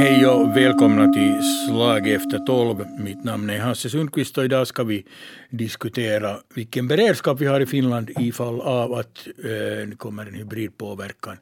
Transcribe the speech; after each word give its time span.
Hej 0.00 0.26
och 0.26 0.56
välkomna 0.56 1.12
till 1.12 1.42
Slag 1.42 2.08
efter 2.08 2.38
tolv. 2.38 2.86
Mitt 2.98 3.24
namn 3.24 3.50
är 3.50 3.58
Hasse 3.58 3.90
Sundqvist 3.90 4.38
och 4.38 4.44
idag 4.44 4.66
ska 4.66 4.84
vi 4.84 5.06
diskutera 5.50 6.36
vilken 6.54 6.88
beredskap 6.88 7.40
vi 7.40 7.46
har 7.46 7.60
i 7.60 7.66
Finland 7.66 8.10
i 8.10 8.32
fall 8.32 8.60
av 8.60 8.92
att 8.92 9.26
eh, 9.26 9.88
det 9.88 9.96
kommer 9.96 10.26
en 10.26 10.34
hybridpåverkan 10.34 11.36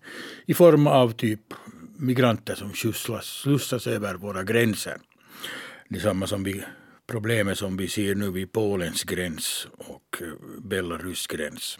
i 0.46 0.54
form 0.54 0.86
av 0.86 1.12
typ 1.12 1.40
migranter 1.97 2.54
som 2.54 2.72
slussas, 2.72 3.24
slussas 3.24 3.87
över 3.87 4.15
våra 4.15 4.42
gränser. 4.42 4.97
Detsamma 5.88 6.27
som 6.27 6.45
vi, 6.45 6.63
problemet 7.06 7.59
som 7.59 7.77
vi 7.77 7.88
ser 7.88 8.15
nu 8.15 8.31
vid 8.31 8.53
Polens 8.53 9.04
gräns 9.04 9.69
och 9.77 10.19
eh, 10.21 10.27
Belarus 10.63 11.27
gräns. 11.27 11.79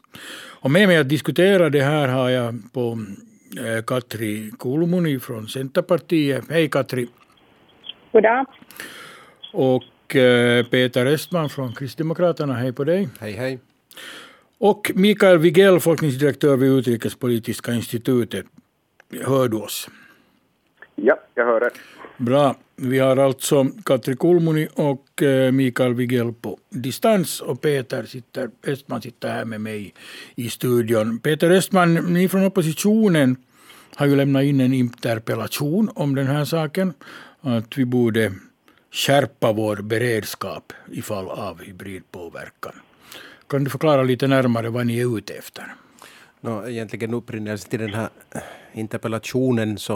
Och 0.61 0.71
med 0.71 0.89
mig 0.89 0.97
att 0.97 1.09
diskutera 1.09 1.71
det 1.71 1.83
här 1.83 2.09
har 2.09 2.29
jag 2.29 2.73
på 2.73 3.07
Katri 3.87 4.51
Kulmuni 4.59 5.21
från 5.21 5.49
Centerpartiet. 5.49 6.45
Hej 6.51 6.71
Katri. 6.71 7.09
Goddag. 8.13 8.47
Och 9.53 10.17
eh, 10.17 10.67
Peter 10.67 11.07
Östman 11.07 11.49
från 11.49 11.73
Kristdemokraterna. 11.73 12.55
Hej 12.55 12.73
på 12.73 12.85
dig. 12.85 13.09
Hej 13.21 13.33
hej. 13.33 13.59
Och 14.59 14.91
Mikael 14.95 15.39
Wigell, 15.39 15.81
forskningsdirektör 15.81 16.57
vid 16.57 16.73
Utrikespolitiska 16.73 17.73
institutet. 17.73 18.47
Hör 19.27 19.49
du 19.49 19.57
oss? 19.57 19.89
Ja, 20.95 21.19
jag 21.35 21.45
hör 21.45 21.61
det. 21.61 21.71
Bra. 22.17 22.57
Vi 22.77 22.99
har 22.99 23.17
alltså 23.17 23.67
Katri 23.85 24.17
Kulmuni 24.17 24.69
och 24.75 25.23
eh, 25.23 25.53
Mikael 25.53 25.95
Wigell 25.95 26.33
på 26.33 26.59
distans 26.71 27.41
och 27.41 27.61
Peter 27.61 28.03
sitter, 28.05 28.51
Östman 28.67 29.03
sitter 29.03 29.29
här 29.29 29.45
med 29.45 29.61
mig 29.61 29.95
i 30.35 30.51
studion. 30.51 31.19
Peter 31.19 31.51
Östman, 31.51 31.95
ni 31.95 32.29
från 32.29 32.47
oppositionen 32.47 33.37
har 33.95 34.07
ju 34.07 34.17
lämnat 34.17 34.43
in 34.43 34.61
en 34.61 34.73
interpellation 34.73 35.91
om 35.95 36.15
den 36.15 36.27
här 36.27 36.45
saken. 36.45 36.95
Att 37.41 37.79
vi 37.79 37.85
borde 37.85 38.33
skärpa 38.93 39.53
vår 39.53 39.77
beredskap 39.77 40.73
i 40.93 41.03
fall 41.03 41.29
av 41.29 41.63
hybridpåverkan. 41.63 42.73
Kan 43.49 43.65
du 43.65 43.71
förklara 43.71 44.03
lite 44.03 44.27
närmare 44.27 44.69
vad 44.69 44.87
ni 44.87 44.99
är 44.99 45.19
ute 45.19 45.35
efter? 45.35 45.75
No, 46.41 46.69
egentligen 46.69 47.15
upprinnelsen 47.15 47.71
till 47.71 47.81
den 47.81 47.95
här 47.95 48.09
interpellationen 48.73 49.79
så 49.79 49.95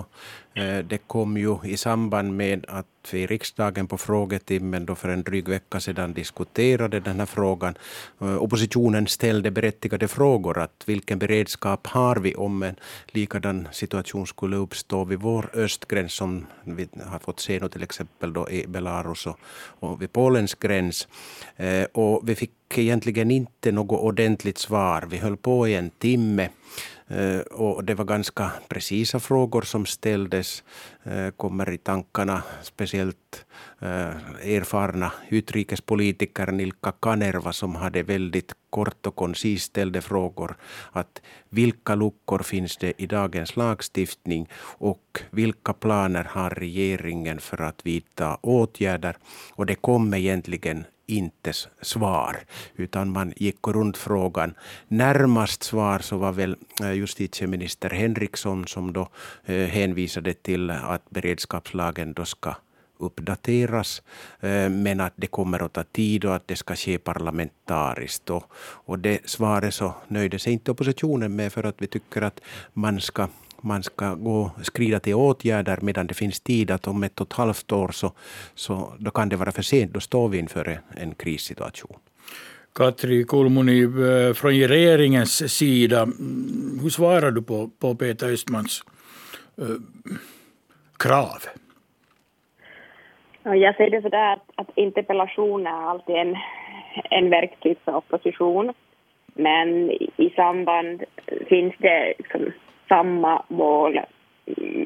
eh, 0.55 0.79
det 0.79 0.99
kom 0.99 1.37
ju 1.37 1.59
i 1.65 1.77
samband 1.77 2.37
med 2.37 2.65
att 2.69 2.87
vi 3.13 3.23
i 3.23 3.27
riksdagen 3.27 3.87
på 3.87 3.99
frågetimmen 3.99 4.87
då 4.87 4.95
för 4.95 5.09
en 5.09 5.23
dryg 5.23 5.49
vecka 5.49 5.81
sedan 5.81 6.13
diskuterade 6.13 7.01
den 7.01 7.19
här 7.19 7.27
frågan. 7.27 7.75
Eh, 8.21 8.43
oppositionen 8.43 9.07
ställde 9.07 9.51
berättigade 9.51 10.09
frågor 10.09 10.59
att 10.59 10.83
vilken 10.87 11.19
beredskap 11.19 11.87
har 11.87 12.17
vi 12.17 12.35
om 12.35 12.63
en 12.63 12.77
likadan 13.07 13.69
situation 13.73 14.27
skulle 14.27 14.57
uppstå 14.57 15.05
vid 15.05 15.19
vår 15.19 15.51
östgräns 15.55 16.13
som 16.13 16.47
vi 16.65 16.89
har 17.05 17.19
fått 17.19 17.41
se 17.41 17.61
nu 17.61 17.69
till 17.69 17.83
exempel 17.83 18.33
då 18.33 18.51
i 18.51 18.67
Belarus 18.67 19.27
och, 19.27 19.39
och 19.81 20.03
vid 20.03 20.13
Polens 20.13 20.55
gräns. 20.55 21.09
Eh, 21.57 21.85
och 21.93 22.29
vi 22.29 22.35
fick 22.35 22.79
egentligen 22.79 23.31
inte 23.31 23.73
något 23.73 24.01
ordentligt 24.01 24.59
svar. 24.59 25.05
Vi 25.11 25.17
höll 25.17 25.37
på 25.37 25.69
i 25.69 25.75
en 25.75 25.91
timme 25.91 26.49
Eh, 27.13 27.41
och 27.41 27.85
det 27.85 27.95
var 27.95 28.05
ganska 28.05 28.53
precisa 28.69 29.21
frågor 29.21 29.63
som 29.63 29.87
ställdes. 29.87 30.65
Eh, 31.05 31.31
kommer 31.31 31.71
i 31.71 31.79
tankarna 31.79 32.43
speciellt 32.63 33.47
eh, 33.81 34.57
erfarna 34.57 35.13
utrikespolitiker 35.29 36.53
Nilka 36.53 36.93
Kanerva 36.93 37.53
som 37.53 37.75
hade 37.75 38.03
väldigt 38.03 38.53
kort 38.71 39.07
och 39.07 39.17
koncist 39.17 39.65
ställde 39.67 40.01
frågor. 40.01 40.57
Att 40.93 41.23
vilka 41.49 41.95
luckor 41.95 42.39
finns 42.39 42.77
det 42.77 42.93
i 43.03 43.07
dagens 43.07 43.57
lagstiftning 43.57 44.49
och 44.79 45.23
vilka 45.31 45.73
planer 45.73 46.25
har 46.25 46.51
regeringen 46.51 47.41
för 47.41 47.63
att 47.63 47.87
vidta 47.87 48.39
åtgärder? 48.43 49.17
Och 49.55 49.67
det 49.67 49.75
kom 49.75 50.15
egentligen 50.15 50.85
inte 51.13 51.53
svar, 51.83 52.37
utan 52.77 53.13
man 53.13 53.33
gick 53.37 53.67
runt 53.67 53.97
frågan. 53.97 54.55
Närmast 54.89 55.63
svar 55.63 55.99
så 55.99 56.17
var 56.17 56.33
väl 56.33 56.57
eh, 56.83 56.93
justitieminister 56.93 57.91
Henriksson 57.91 58.67
som 58.67 58.93
då 58.93 59.09
eh, 59.45 59.67
hänvisade 59.67 60.35
till 60.35 60.71
att 60.71 61.11
beredskapslagen 61.11 62.13
då 62.13 62.25
ska 62.25 62.55
uppdateras, 63.03 64.03
eh, 64.41 64.69
men 64.71 65.01
att 65.01 65.13
det 65.17 65.27
kommer 65.27 65.63
att 65.63 65.73
ta 65.73 65.85
tid 65.85 66.25
och 66.25 66.35
att 66.35 66.49
det 66.49 66.57
ska 66.57 66.77
ske 66.77 66.99
parlamentariskt. 66.99 68.31
Och, 68.31 68.45
och 68.87 68.99
det 68.99 69.21
svaret 69.25 69.75
så 69.75 69.95
nöjde 70.09 70.39
sig 70.39 70.53
inte 70.53 70.71
oppositionen 70.71 71.37
med 71.37 71.53
för 71.53 71.65
att 71.65 71.83
vi 71.83 71.87
tycker 71.87 72.23
att 72.23 72.41
man 72.73 73.01
ska 73.01 73.29
man 73.63 73.83
ska 73.83 74.15
gå, 74.15 74.51
skrida 74.63 75.01
till 75.01 75.15
åtgärder 75.15 75.79
medan 75.83 76.07
det 76.07 76.15
finns 76.15 76.41
tid 76.41 76.71
att 76.71 76.87
om 76.87 77.03
ett 77.03 77.21
och 77.21 77.27
ett 77.27 77.33
halvt 77.33 77.73
år 77.73 77.89
så, 77.89 78.13
så 78.55 78.93
då 78.99 79.11
kan 79.11 79.29
det 79.29 79.37
vara 79.37 79.53
för 79.53 79.63
sent. 79.63 79.93
Då 79.93 80.01
står 80.01 80.29
vi 80.29 80.39
inför 80.39 80.79
en, 80.97 81.15
krissituation. 81.15 81.97
Katri 82.75 83.25
Kulmuni, 83.25 83.83
eh, 83.83 84.35
från 84.35 84.53
regeringens 84.53 85.53
sida, 85.57 86.03
mm, 86.03 86.79
hur 86.83 86.91
svarar 86.91 87.31
du 87.31 87.43
på, 87.43 87.71
på 87.81 87.95
Peter 87.95 88.33
Östmans 88.33 88.85
äh, 89.59 89.67
krav? 90.99 91.43
Jag 93.45 93.77
ser 93.77 93.91
det 93.91 94.03
så 94.03 94.09
där 94.09 94.33
att, 94.33 94.43
att 94.55 94.71
interpellation 94.77 95.67
är 95.67 95.91
alltid 95.91 96.17
en, 96.17 96.37
en 97.11 97.31
verktyg 97.31 97.77
för 97.85 97.97
opposition. 97.97 98.73
Men 99.35 99.91
i 100.17 100.33
samband 100.37 101.03
finns 101.49 101.75
det 101.79 102.15
liksom 102.19 102.53
samma 102.93 103.43
mål 103.49 104.01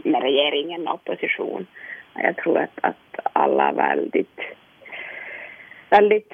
med 0.05 0.23
regeringen 0.23 0.89
och 0.89 0.95
opposition. 0.95 1.67
Jag 2.15 2.37
tror 2.37 2.59
att, 2.59 2.79
att 2.81 3.27
alla 3.33 3.69
är 3.69 3.73
väldigt, 3.73 4.41
väldigt 5.91 6.33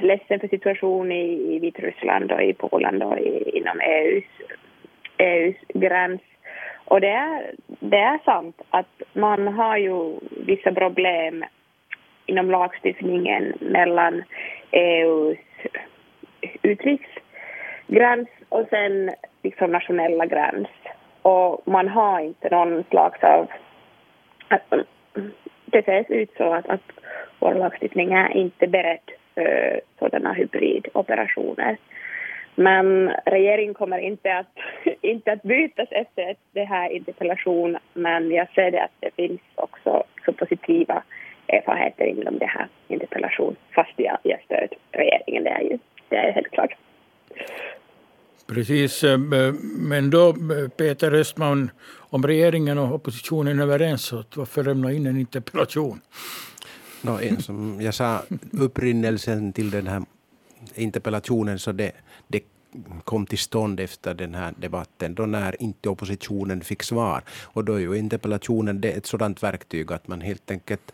ledsen 0.00 0.40
för 0.40 0.48
situationen 0.48 1.12
i, 1.12 1.54
i 1.54 1.58
Vitryssland 1.58 2.32
och 2.32 2.42
i 2.42 2.52
Polen 2.52 3.02
och 3.02 3.18
i, 3.18 3.58
inom 3.58 3.80
EUs, 3.80 4.24
EUs 5.18 5.56
gräns. 5.74 6.20
Och 6.84 7.00
det 7.00 7.10
är, 7.10 7.54
det 7.66 7.98
är 7.98 8.18
sant 8.24 8.60
att 8.70 9.02
man 9.12 9.48
har 9.48 9.76
ju 9.76 10.14
vissa 10.30 10.72
problem 10.72 11.44
inom 12.26 12.50
lagstiftningen 12.50 13.52
mellan 13.60 14.22
EUs 14.70 15.38
utrikesgräns 16.62 18.28
och 18.48 18.66
sen 18.70 19.10
liksom 19.42 19.72
nationella 19.72 20.26
gräns 20.26 20.68
och 21.22 21.60
man 21.64 21.88
har 21.88 22.20
inte 22.20 22.48
någon 22.50 22.84
slags 22.90 23.24
av... 23.24 23.46
Det 25.64 25.84
ser 25.84 26.12
ut 26.12 26.30
så 26.36 26.52
att, 26.52 26.68
att 26.68 26.82
vår 27.38 27.54
lagstiftning 27.54 28.12
är 28.12 28.36
inte 28.36 28.66
beredd 28.66 29.10
för 29.34 29.80
sådana 29.98 30.32
hybridoperationer. 30.32 31.76
Men 32.54 33.12
regeringen 33.26 33.74
kommer 33.74 33.98
inte 33.98 34.36
att, 34.36 34.58
inte 35.00 35.32
att 35.32 35.42
bytas 35.42 35.88
efter 35.90 36.36
det 36.52 36.64
här 36.64 36.90
interpellationen 36.90 37.80
men 37.94 38.30
jag 38.30 38.48
ser 38.54 38.70
det 38.70 38.82
att 38.82 38.96
det 39.00 39.14
finns 39.14 39.40
också 39.54 40.04
så 40.24 40.32
positiva 40.32 41.02
erfarenheter 41.48 42.04
inom 42.04 42.38
det 42.38 42.46
här 42.46 42.66
interpellation 42.88 43.56
fast 43.74 43.92
jag, 43.96 44.18
jag 44.22 44.40
stöd 44.44 44.74
regeringen, 44.92 45.44
det 45.44 45.50
är 45.50 45.60
ju 45.60 45.78
det 46.08 46.16
är 46.16 46.32
helt 46.32 46.50
klart. 46.50 46.74
Precis, 48.50 49.04
eh, 49.04 49.18
men 49.62 50.10
då 50.10 50.34
Peter 50.76 51.12
Östman, 51.12 51.70
om 51.96 52.26
regeringen 52.26 52.78
och 52.78 52.94
oppositionen 52.94 53.58
är 53.58 53.62
överens, 53.62 54.02
så 54.02 54.24
varför 54.34 54.64
lämna 54.64 54.92
in 54.92 55.06
en 55.06 55.16
interpellation? 55.16 56.00
No, 57.02 57.18
som 57.40 57.80
jag 57.80 57.94
sa, 57.94 58.22
upprinnelsen 58.52 59.52
till 59.52 59.70
den 59.70 59.86
här 59.86 60.02
interpellationen, 60.74 61.58
så 61.58 61.72
det, 61.72 61.92
det 62.28 62.42
kom 63.04 63.26
till 63.26 63.38
stånd 63.38 63.80
efter 63.80 64.14
den 64.14 64.34
här 64.34 64.54
debatten, 64.56 65.14
då 65.14 65.26
när 65.26 65.62
inte 65.62 65.88
oppositionen 65.88 66.60
fick 66.60 66.82
svar. 66.82 67.22
Och 67.42 67.64
då 67.64 67.74
är 67.74 67.78
ju 67.78 67.94
interpellationen 67.94 68.80
det 68.80 68.90
ett 68.90 69.06
sådant 69.06 69.42
verktyg 69.42 69.92
att 69.92 70.08
man 70.08 70.20
helt 70.20 70.50
enkelt... 70.50 70.92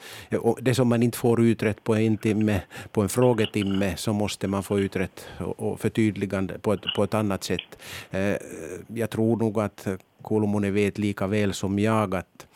Det 0.61 0.75
som 0.75 0.89
man 0.89 1.03
inte 1.03 1.19
får 1.19 1.41
utrett 1.41 1.85
på 1.85 1.95
en 1.95 2.17
timme, 2.17 2.61
på 2.93 3.03
en 3.03 3.09
frågetimme, 3.09 3.97
så 3.97 4.13
måste 4.13 4.49
man 4.49 4.63
få 4.63 4.81
utrett 4.81 5.27
och 5.39 5.81
förtydligande 5.81 6.59
på 6.59 6.73
ett, 6.73 6.83
på 6.97 7.05
ett 7.05 7.15
annat 7.15 7.45
sätt. 7.45 7.79
Eh, 8.11 8.37
jag 8.89 9.11
tror 9.11 9.37
nog 9.37 9.61
att 9.61 9.87
Kulmuni 10.25 10.71
vet 10.71 10.99
lika 10.99 11.27
väl 11.27 11.55
som 11.55 11.79
jag 11.79 12.15
att 12.15 12.47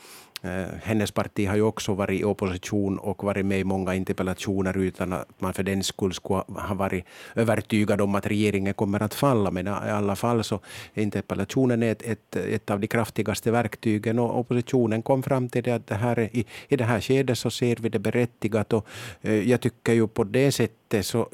Eh, 0.43 0.67
hennes 0.83 1.11
parti 1.11 1.47
har 1.47 1.57
ju 1.57 1.63
också 1.63 1.95
varit 1.95 2.21
i 2.21 2.25
opposition 2.25 2.99
och 2.99 3.25
varit 3.25 3.47
med 3.47 3.61
i 3.61 3.65
många 3.65 3.95
interpellationer 3.95 4.79
utan 4.79 5.13
att 5.13 5.29
man 5.39 5.55
för 5.55 5.63
den 5.63 5.83
skull 5.83 6.15
skulle 6.15 6.43
ha 6.47 6.75
varit 6.75 7.05
övertygad 7.35 8.01
om 8.01 8.15
att 8.15 8.27
regeringen 8.27 8.75
kommer 8.75 9.03
att 9.03 9.15
falla. 9.15 9.51
Men 9.51 9.67
i 9.67 9.71
alla 9.71 10.17
fall 10.17 10.45
så 10.45 10.61
är 10.95 11.03
interpellationen 11.03 11.83
ett, 11.83 12.03
ett, 12.03 12.37
ett 12.37 12.71
av 12.71 12.81
de 12.81 12.87
kraftigaste 12.87 13.51
verktygen 13.51 14.19
och 14.19 14.39
oppositionen 14.39 15.03
kom 15.03 15.23
fram 15.23 15.49
till 15.49 15.63
det 15.63 15.73
att 15.73 15.87
det 15.87 15.95
här, 15.95 16.19
i, 16.19 16.47
i 16.69 16.77
det 16.77 16.85
här 16.85 17.01
skedet 17.01 17.39
så 17.39 17.51
ser 17.51 17.77
vi 17.77 17.89
det 17.89 17.99
berättigat 17.99 18.73
och 18.73 18.87
eh, 19.23 19.51
jag 19.51 19.61
tycker 19.61 19.93
ju 19.93 20.09
på 20.09 20.25
det 20.25 20.53
sättet 20.53 20.80
inte 20.95 21.03
så 21.03 21.29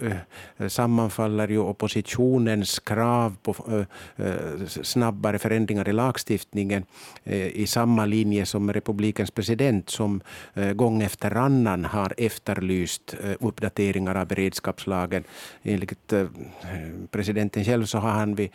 äh, 0.58 0.68
sammanfaller 0.68 1.48
ju 1.48 1.58
oppositionens 1.58 2.78
krav 2.78 3.36
på 3.42 3.54
äh, 4.16 4.66
snabbare 4.66 5.38
förändringar 5.38 5.88
i 5.88 5.92
lagstiftningen 5.92 6.84
äh, 7.24 7.46
i 7.46 7.66
samma 7.66 8.06
linje 8.06 8.46
som 8.46 8.72
republikens 8.72 9.30
president 9.30 9.90
som 9.90 10.20
gång 10.74 11.02
efter 11.02 11.36
annan 11.36 11.84
har 11.84 12.14
efterlyst 12.16 13.14
uppdateringar 13.40 14.14
av 14.14 14.26
beredskapslagen. 14.26 15.24
Enligt 15.62 16.12
presidenten 17.10 17.64
själv 17.64 17.84
så 17.84 17.98
har 17.98 18.10
han 18.10 18.48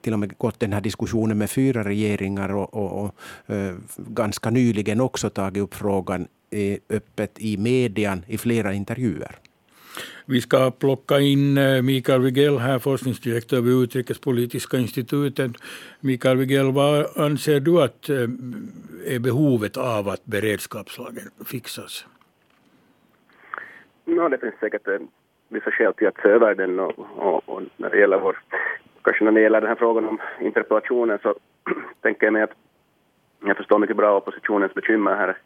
till 0.00 0.12
och 0.12 0.18
med 0.18 0.38
gått 0.38 0.60
den 0.60 0.72
här 0.72 0.80
diskussionen 0.80 1.38
med 1.38 1.50
fyra 1.50 1.84
regeringar 1.84 2.48
och, 2.48 2.74
och, 2.74 3.04
och 3.04 3.14
ganska 3.96 4.50
nyligen 4.50 5.00
också 5.00 5.30
tagit 5.30 5.62
upp 5.62 5.74
frågan 5.74 6.28
öppet 6.88 7.38
i 7.38 7.56
median 7.56 8.24
i 8.26 8.38
flera 8.38 8.72
intervjuer. 8.72 9.38
Vi 10.26 10.40
ska 10.40 10.70
plocka 10.70 11.20
in 11.20 11.58
eh, 11.58 11.82
Mikael 11.82 12.20
Wigell 12.20 12.58
här, 12.58 12.78
forskningsdirektör 12.78 13.60
vid 13.60 13.82
Utrikespolitiska 13.82 14.76
institutet. 14.76 15.50
Mikael 16.00 16.36
Wigell, 16.36 16.72
vad 16.72 17.06
anser 17.16 17.60
du 17.60 17.82
att 17.82 18.08
eh, 18.08 18.16
är 19.14 19.18
behovet 19.18 19.76
av 19.76 20.08
att 20.08 20.24
beredskapslagen 20.24 21.30
fixas? 21.46 22.06
No, 24.04 24.28
det 24.28 24.38
finns 24.38 24.54
säkert 24.60 24.88
eh, 24.88 24.98
vissa 25.48 25.70
skäl 25.70 25.94
till 25.94 26.08
att 26.08 26.20
se 26.22 26.28
över 26.28 26.54
den 26.54 26.80
och, 26.80 26.98
och, 27.16 27.48
och, 27.48 27.62
när 27.76 27.90
det 27.90 27.98
gäller 27.98 28.18
vår, 28.18 28.38
kanske 29.02 29.24
när 29.24 29.32
det 29.32 29.40
gäller 29.40 29.60
den 29.60 29.68
här 29.68 29.76
frågan 29.76 30.08
om 30.08 30.18
interpellationen 30.40 31.18
så 31.22 31.34
tänker 32.00 32.26
jag 32.26 32.32
mig 32.32 32.42
att 32.42 32.54
jag 33.44 33.56
förstår 33.56 33.78
mycket 33.78 33.96
bra 33.96 34.16
oppositionens 34.16 34.74
bekymmer 34.74 35.16
här, 35.16 35.36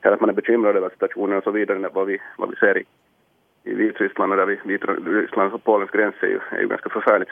här 0.00 0.12
att 0.12 0.20
man 0.20 0.30
är 0.30 0.34
bekymrad 0.34 0.76
över 0.76 0.90
situationen 0.90 1.38
och 1.38 1.44
så 1.44 1.50
vidare, 1.50 1.90
vad 1.94 2.06
vi, 2.06 2.18
vad 2.38 2.50
vi 2.50 2.56
ser 2.56 2.78
i, 2.78 2.84
i 3.64 3.74
Vitryssland 3.74 4.32
och 4.32 4.38
där 4.38 4.46
vid 4.46 4.58
Vitryssland 4.64 5.52
och 5.52 5.64
Polens 5.64 5.90
gräns 5.90 6.14
är 6.20 6.26
ju, 6.26 6.40
är 6.50 6.60
ju 6.60 6.68
ganska 6.68 6.88
förfärligt. 6.88 7.30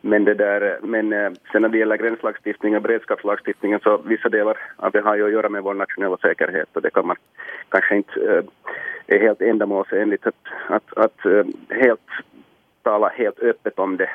Men, 0.00 0.24
det 0.24 0.34
där, 0.34 0.60
eh, 0.60 0.86
men 0.88 1.12
eh, 1.12 1.30
sen 1.52 1.62
när 1.62 1.68
det 1.68 1.78
gäller 1.78 1.96
gränslagstiftningen 1.96 2.76
och 2.76 2.82
beredskapslagstiftningen 2.82 3.80
så 3.80 3.98
vissa 4.04 4.28
delar 4.28 4.58
av 4.76 4.92
det 4.92 5.00
har 5.00 5.16
ju 5.16 5.24
att 5.24 5.32
göra 5.32 5.48
med 5.48 5.62
vår 5.62 5.74
nationella 5.74 6.16
säkerhet 6.16 6.68
och 6.72 6.82
det 6.82 6.90
kan 6.90 7.06
man 7.06 7.16
kanske 7.68 7.96
inte 7.96 8.20
äh, 8.20 8.44
är 9.06 9.20
helt 9.20 9.40
ändamålsenligt 9.40 10.26
att, 10.26 10.34
att, 10.68 10.98
att 10.98 11.26
äh, 11.26 11.44
helt 11.68 12.10
tala 12.82 13.08
helt 13.08 13.38
öppet 13.38 13.78
om 13.78 13.96
det 13.96 14.10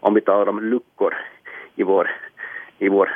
om 0.00 0.14
vi 0.14 0.20
talar 0.20 0.48
om 0.48 0.60
luckor 0.62 1.14
i 1.76 1.82
vår, 1.82 2.10
i 2.78 2.88
vår 2.88 3.10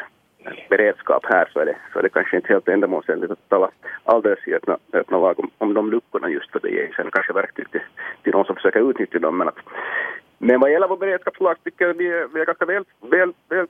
beredskap 0.69 1.25
här 1.27 1.49
så 1.53 1.61
är 1.61 1.67
det, 1.67 1.77
så 1.93 1.99
är 1.99 2.03
det 2.03 2.09
kanske 2.09 2.37
inte 2.37 2.53
helt 2.53 2.69
ändamålsenligt 2.69 3.33
att 3.33 3.49
tala 3.49 3.71
alldeles 4.05 4.49
i 4.49 4.55
öppna, 4.55 4.79
öppna 4.93 5.19
lag 5.19 5.41
om, 5.41 5.51
om 5.59 5.75
de 5.75 5.91
luckorna 5.91 6.29
just 6.29 6.51
för 6.51 6.61
det 6.61 6.71
ger 6.71 6.93
sen 6.97 7.11
kanske 7.13 7.33
verktyg 7.33 7.71
till, 7.71 7.81
till 8.23 8.33
de 8.33 8.45
som 8.45 8.57
försöker 8.57 8.91
utnyttja 8.91 9.19
dem. 9.19 9.39
Men, 9.39 9.49
att, 9.49 9.59
men 10.39 10.61
vad 10.61 10.73
gäller 10.73 10.89
vår 10.89 10.97
beredskapslag 10.97 11.57
tycker 11.65 11.87
jag 11.87 11.95
vi 11.95 12.07
är, 12.07 12.29
vi 12.35 12.41
är 12.41 12.47
ganska 12.47 12.67
väl, 12.67 12.85
väl, 13.01 13.33
väl 13.49 13.67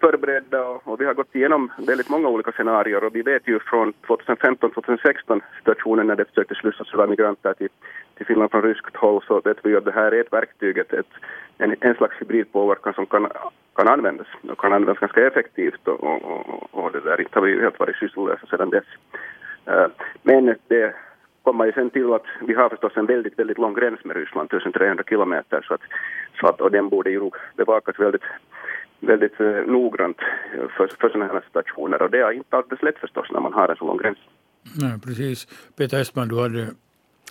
förberedda 0.00 0.68
och, 0.68 0.88
och, 0.88 1.00
vi 1.00 1.04
har 1.04 1.14
gått 1.14 1.34
igenom 1.34 1.72
väldigt 1.78 2.08
många 2.08 2.28
olika 2.28 2.52
scenarier 2.52 3.04
och 3.04 3.14
vi 3.14 3.22
vet 3.22 3.48
ju 3.48 3.58
från 3.58 3.92
2015-2016 4.06 5.40
situationen 5.58 6.06
när 6.06 6.16
det 6.16 6.24
försökte 6.24 6.54
slussas 6.54 6.94
över 6.94 7.06
migranter 7.06 7.54
till, 7.54 7.68
till 8.16 8.26
Finland 8.26 8.50
från 8.50 8.62
ryskt 8.62 8.96
håll 8.96 9.22
så 9.26 9.40
vet 9.40 9.58
vi 9.62 9.76
att 9.76 9.84
det 9.84 9.92
här 9.92 10.12
är 10.12 10.20
ett 10.20 10.32
verktyg, 10.32 10.78
ett, 10.78 10.92
ett, 10.92 11.12
en, 11.58 11.76
en 11.80 11.94
slags 11.94 12.20
hybridpåverkan 12.20 12.94
som 12.94 13.06
kan, 13.06 13.28
kan 13.76 13.88
användas 13.88 14.26
och 14.50 14.60
kan 14.60 14.72
användas 14.72 14.98
ganska 14.98 15.26
effektivt 15.26 15.88
och, 15.88 16.04
och, 16.04 16.22
och, 16.24 16.84
och 16.84 16.92
det 16.92 17.00
där 17.00 17.20
inte 17.20 17.38
har 17.38 17.46
vi 17.46 17.60
helt 17.60 17.78
varit 17.78 17.96
sysslolösa 17.96 18.46
sedan 18.46 18.70
dess. 18.70 18.84
Uh, 19.68 19.86
men 20.22 20.54
det 20.68 20.94
kommer 21.42 21.66
ju 21.66 21.72
sen 21.72 21.90
till 21.90 22.12
att 22.12 22.28
vi 22.48 22.54
har 22.54 22.68
förstås 22.68 22.96
en 22.96 23.06
väldigt, 23.06 23.38
väldigt 23.38 23.58
lång 23.58 23.74
gräns 23.74 24.04
med 24.04 24.16
Ryssland, 24.16 24.52
1300 24.52 25.04
kilometer, 25.08 25.64
så 25.68 25.74
att, 25.74 25.80
så 26.40 26.46
att, 26.46 26.60
och 26.60 26.70
den 26.70 26.88
borde 26.88 27.10
ju 27.10 27.30
bevakas 27.56 27.98
väldigt 27.98 28.26
väldigt 29.00 29.40
eh, 29.40 29.46
noggrant 29.46 30.16
för, 30.76 30.86
för 31.00 31.08
sådana 31.08 31.32
här 31.32 31.40
situationer 31.46 32.02
och 32.02 32.10
det 32.10 32.18
är 32.18 32.32
inte 32.32 32.56
alldeles 32.56 32.82
lätt 32.82 32.98
förstås 32.98 33.26
när 33.30 33.40
man 33.40 33.52
har 33.52 33.68
en 33.68 33.76
så 33.76 33.86
lång 33.86 33.98
gräns. 33.98 34.18
Nej, 34.82 35.00
precis. 35.04 35.46
Peter 35.76 36.00
Estman, 36.00 36.28
du 36.28 36.40
hade 36.40 36.62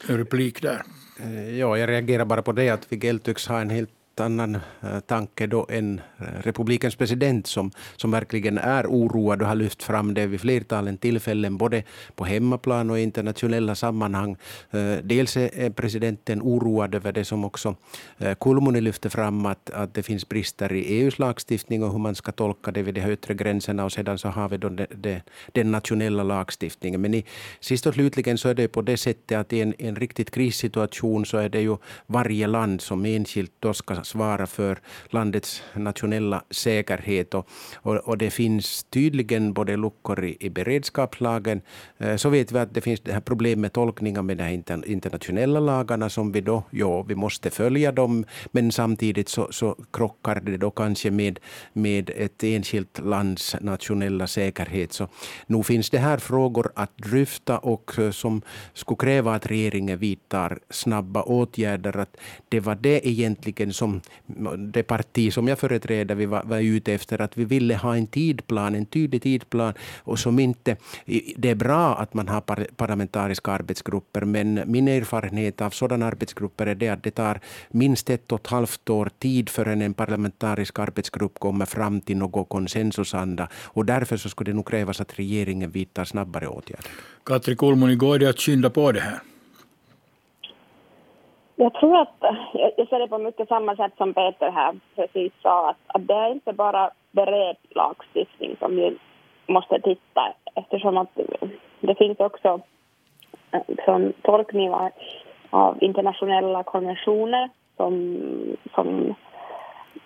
en 0.10 0.18
replik 0.18 0.62
där. 0.62 0.82
Eh, 1.20 1.60
ja, 1.60 1.78
jag 1.78 1.90
reagerar 1.90 2.26
bara 2.26 2.42
på 2.42 2.52
det 2.52 2.70
att 2.70 2.92
Vigel 2.92 3.20
tycks 3.20 3.48
ha 3.48 3.62
en 3.62 3.70
helt 3.70 3.90
annan 4.20 4.56
eh, 4.56 5.00
tanke 5.00 5.48
då 5.48 5.68
än 5.70 6.02
eh, 6.20 6.26
republikens 6.44 6.96
president 6.96 7.48
som, 7.48 7.72
som 7.98 8.12
verkligen 8.12 8.58
är 8.58 8.86
oroad 8.88 9.42
och 9.42 9.48
har 9.48 9.56
lyft 9.56 9.84
fram 9.84 10.14
det 10.14 10.28
vid 10.28 10.42
flertalen 10.42 10.98
tillfällen 10.98 11.58
både 11.58 11.84
på 12.16 12.26
hemmaplan 12.26 12.90
och 12.90 13.00
i 13.00 13.04
internationella 13.04 13.76
sammanhang. 13.76 14.38
Eh, 14.72 14.98
dels 15.04 15.38
är 15.38 15.70
presidenten 15.70 16.42
oroad 16.42 16.96
över 16.96 17.12
det 17.12 17.26
som 17.26 17.46
också 17.46 17.76
Kulmuni 18.40 18.82
lyfte 18.82 19.10
fram 19.10 19.46
att, 19.46 19.70
att 19.70 19.94
det 19.94 20.04
finns 20.04 20.30
brister 20.30 20.74
i 20.74 20.82
EUs 20.82 21.20
lagstiftning 21.20 21.84
och 21.84 21.92
hur 21.92 22.00
man 22.00 22.16
ska 22.16 22.32
tolka 22.32 22.72
det 22.72 22.84
vid 22.84 22.94
de 22.94 23.12
yttre 23.12 23.34
gränserna 23.34 23.86
och 23.86 23.92
sedan 23.92 24.18
så 24.18 24.28
har 24.28 24.50
vi 24.50 24.58
då 24.58 24.70
de, 24.70 24.86
de, 24.96 25.22
den 25.52 25.72
nationella 25.72 26.24
lagstiftningen. 26.24 27.02
Men 27.02 27.14
i, 27.14 27.26
sist 27.60 27.86
och 27.86 27.94
slutligen 27.94 28.38
så 28.38 28.50
är 28.50 28.54
det 28.54 28.68
på 28.68 28.82
det 28.82 28.98
sättet 28.98 29.38
att 29.38 29.54
i 29.54 29.62
en, 29.62 29.74
en 29.78 29.96
riktigt 29.96 30.32
krissituation 30.32 31.26
så 31.26 31.38
är 31.38 31.50
det 31.50 31.62
ju 31.62 31.78
varje 32.08 32.48
land 32.48 32.82
som 32.82 33.06
enskilt 33.06 33.52
då 33.60 33.74
ska 33.74 34.05
svara 34.06 34.48
för 34.48 34.80
landets 35.10 35.64
nationella 35.74 36.44
säkerhet. 36.50 37.34
Och, 37.34 37.48
och, 37.76 37.96
och 37.96 38.18
det 38.18 38.30
finns 38.30 38.84
tydligen 38.84 39.54
både 39.54 39.78
luckor 39.78 40.26
i, 40.26 40.38
i 40.40 40.50
beredskapslagen. 40.50 41.62
Eh, 41.98 42.16
så 42.16 42.30
vet 42.30 42.52
vi 42.52 42.60
att 42.60 42.74
det 42.74 42.82
finns 42.82 43.02
det 43.02 43.14
här 43.14 43.22
problem 43.22 43.62
med 43.62 43.74
tolkningar 43.74 44.22
med 44.22 44.38
de 44.38 44.44
här 44.44 44.86
internationella 44.86 45.60
lagarna 45.60 46.10
som 46.10 46.32
vi 46.32 46.42
då, 46.42 46.64
ja, 46.72 47.02
vi 47.02 47.16
måste 47.16 47.50
följa 47.50 47.92
dem, 47.92 48.26
men 48.52 48.72
samtidigt 48.72 49.30
så, 49.30 49.48
så 49.52 49.76
krockar 49.92 50.40
det 50.40 50.58
då 50.58 50.72
kanske 50.72 51.12
med, 51.12 51.40
med 51.74 52.10
ett 52.10 52.44
enskilt 52.44 53.00
lands 53.00 53.56
nationella 53.62 54.28
säkerhet. 54.28 54.94
Så 54.94 55.08
nu 55.48 55.64
finns 55.64 55.90
det 55.90 56.00
här 56.00 56.18
frågor 56.18 56.72
att 56.76 56.98
dryfta 56.98 57.58
och 57.58 58.00
eh, 58.00 58.12
som 58.12 58.42
skulle 58.74 58.98
kräva 58.98 59.36
att 59.36 59.46
regeringen 59.46 60.00
vidtar 60.00 60.60
snabba 60.70 61.24
åtgärder. 61.24 61.98
Att 61.98 62.18
det 62.50 62.60
var 62.60 62.76
det 62.76 63.08
egentligen 63.08 63.74
som 63.74 63.95
det 64.58 64.84
parti 64.84 65.34
som 65.34 65.48
jag 65.48 65.60
företräder 65.60 66.16
vi 66.16 66.26
var, 66.26 66.44
var 66.44 66.60
ute 66.60 66.94
efter, 66.94 67.22
att 67.22 67.38
vi 67.38 67.46
ville 67.46 67.76
ha 67.76 67.96
en 67.96 68.08
tidplan, 68.08 68.76
en 68.76 68.86
tydlig 68.86 69.22
tidplan. 69.22 69.74
Och 69.98 70.20
som 70.20 70.40
inte, 70.40 70.78
det 71.38 71.50
är 71.50 71.56
bra 71.56 71.96
att 71.96 72.14
man 72.14 72.28
har 72.28 72.42
parlamentariska 72.76 73.52
arbetsgrupper, 73.52 74.22
men 74.22 74.62
min 74.66 74.88
erfarenhet 74.88 75.62
av 75.62 75.70
sådana 75.70 76.06
arbetsgrupper 76.06 76.68
är 76.68 76.76
det 76.76 76.90
att 76.90 77.04
det 77.04 77.12
tar 77.12 77.40
minst 77.72 78.10
ett 78.10 78.32
och 78.32 78.40
ett 78.40 78.48
halvt 78.48 78.90
år 78.90 79.10
tid 79.20 79.50
förrän 79.50 79.82
en 79.82 79.94
parlamentarisk 79.94 80.80
arbetsgrupp 80.80 81.40
kommer 81.40 81.66
fram 81.66 82.02
till 82.02 82.18
någon 82.18 82.46
konsensusanda. 82.46 83.50
Och 83.64 83.86
därför 83.86 84.18
så 84.18 84.30
skulle 84.30 84.52
det 84.52 84.56
nog 84.56 84.68
krävas 84.68 85.02
att 85.02 85.20
regeringen 85.20 85.72
vidtar 85.72 86.06
snabbare 86.06 86.48
åtgärder. 86.48 86.86
Katri 87.26 87.56
Kulmuni, 87.56 87.96
går 87.96 88.20
det 88.20 88.30
att 88.30 88.40
skynda 88.40 88.70
på 88.70 88.92
det 88.92 89.02
här? 89.02 89.20
Jag 91.56 91.74
tror 91.74 91.98
att, 91.98 92.16
jag 92.78 92.88
ser 92.88 93.00
det 93.00 93.08
på 93.08 93.18
mycket 93.18 93.48
samma 93.48 93.76
sätt 93.76 93.94
som 93.98 94.14
Peter 94.14 94.52
här 94.52 94.76
precis 94.96 95.34
sa, 95.42 95.70
att, 95.70 95.78
att 95.88 96.08
det 96.08 96.14
är 96.14 96.32
inte 96.32 96.54
bara 96.54 96.90
beredd 97.12 97.58
lagstiftning 97.70 98.56
som 98.60 98.76
vi 98.76 98.98
måste 99.48 99.80
titta 99.82 100.34
eftersom 100.56 100.98
att 100.98 101.20
det 101.80 101.96
finns 101.96 102.20
också 102.20 102.60
som 103.86 104.14
tolkningar 104.22 104.92
av 105.50 105.84
internationella 105.84 106.64
konventioner 106.64 107.50
som, 107.78 108.18
som 108.76 109.16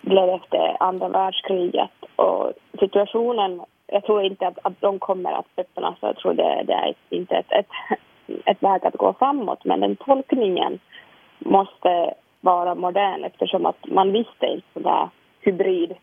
blev 0.00 0.28
efter 0.28 0.76
andra 0.80 1.08
världskriget. 1.08 1.90
Och 2.16 2.52
situationen, 2.78 3.60
jag 3.86 4.04
tror 4.04 4.22
inte 4.22 4.46
att, 4.46 4.58
att 4.62 4.80
de 4.80 4.98
kommer 4.98 5.32
att 5.32 5.46
öppnas, 5.56 5.94
jag 6.00 6.16
tror 6.16 6.34
det, 6.34 6.62
det 6.66 6.72
är 6.72 6.94
inte 7.10 7.36
ett, 7.36 7.52
ett, 7.52 7.68
ett 8.44 8.62
väg 8.62 8.86
att 8.86 8.96
gå 8.96 9.12
framåt. 9.18 9.64
Men 9.64 9.80
den 9.80 9.96
tolkningen 9.96 10.78
måste 11.40 12.14
vara 12.40 12.74
modern 12.74 13.24
eftersom 13.24 13.66
att 13.66 13.86
man 13.88 14.12
visste 14.12 14.46
inte 14.46 14.66
sådär 14.74 15.08
hybrid 15.40 15.94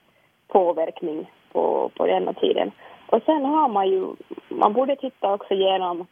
påverkning 0.48 1.32
på, 1.51 1.91
på 1.96 2.06
denna 2.06 2.34
tiden. 2.34 2.72
Och 3.10 3.22
sen 3.25 3.46
har 3.46 3.67
man 3.67 3.88
ju, 3.89 4.06
man 4.50 4.74
borde 4.74 4.96
titta 4.96 5.34
också 5.34 5.53
genom 5.53 6.08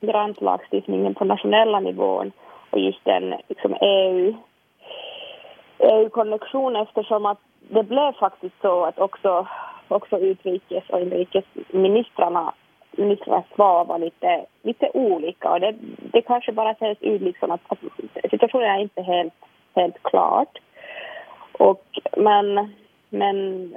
grantlagstiftningen 0.00 1.14
på 1.14 1.24
nationella 1.24 1.80
nivån 1.80 2.32
och 2.70 2.78
just 2.78 3.04
den 3.04 3.34
liksom 3.48 3.74
EU, 3.80 4.34
EU-konnexion 5.78 6.76
eftersom 6.76 7.26
att 7.26 7.38
det 7.68 7.82
blev 7.82 8.12
faktiskt 8.12 8.54
så 8.62 8.84
att 8.84 8.98
också, 8.98 9.46
också 9.88 10.18
utrikes 10.18 10.84
och 10.90 11.00
inrikesministrarna 11.00 12.52
ministrarnas 12.96 13.44
svar 13.54 13.84
var 13.84 13.98
lite, 13.98 14.46
lite 14.62 14.90
olika 14.94 15.50
och 15.50 15.60
det, 15.60 15.74
det 16.12 16.22
kanske 16.22 16.52
bara 16.52 16.74
sägs 16.74 17.02
ut 17.02 17.22
liksom 17.22 17.50
att, 17.50 17.60
att 17.68 17.78
situationen 18.30 18.70
är 18.70 18.80
inte 18.80 19.02
helt, 19.02 19.34
helt 19.74 20.02
klart. 20.02 20.58
Och, 21.52 21.84
men, 22.16 22.72
men 23.08 23.68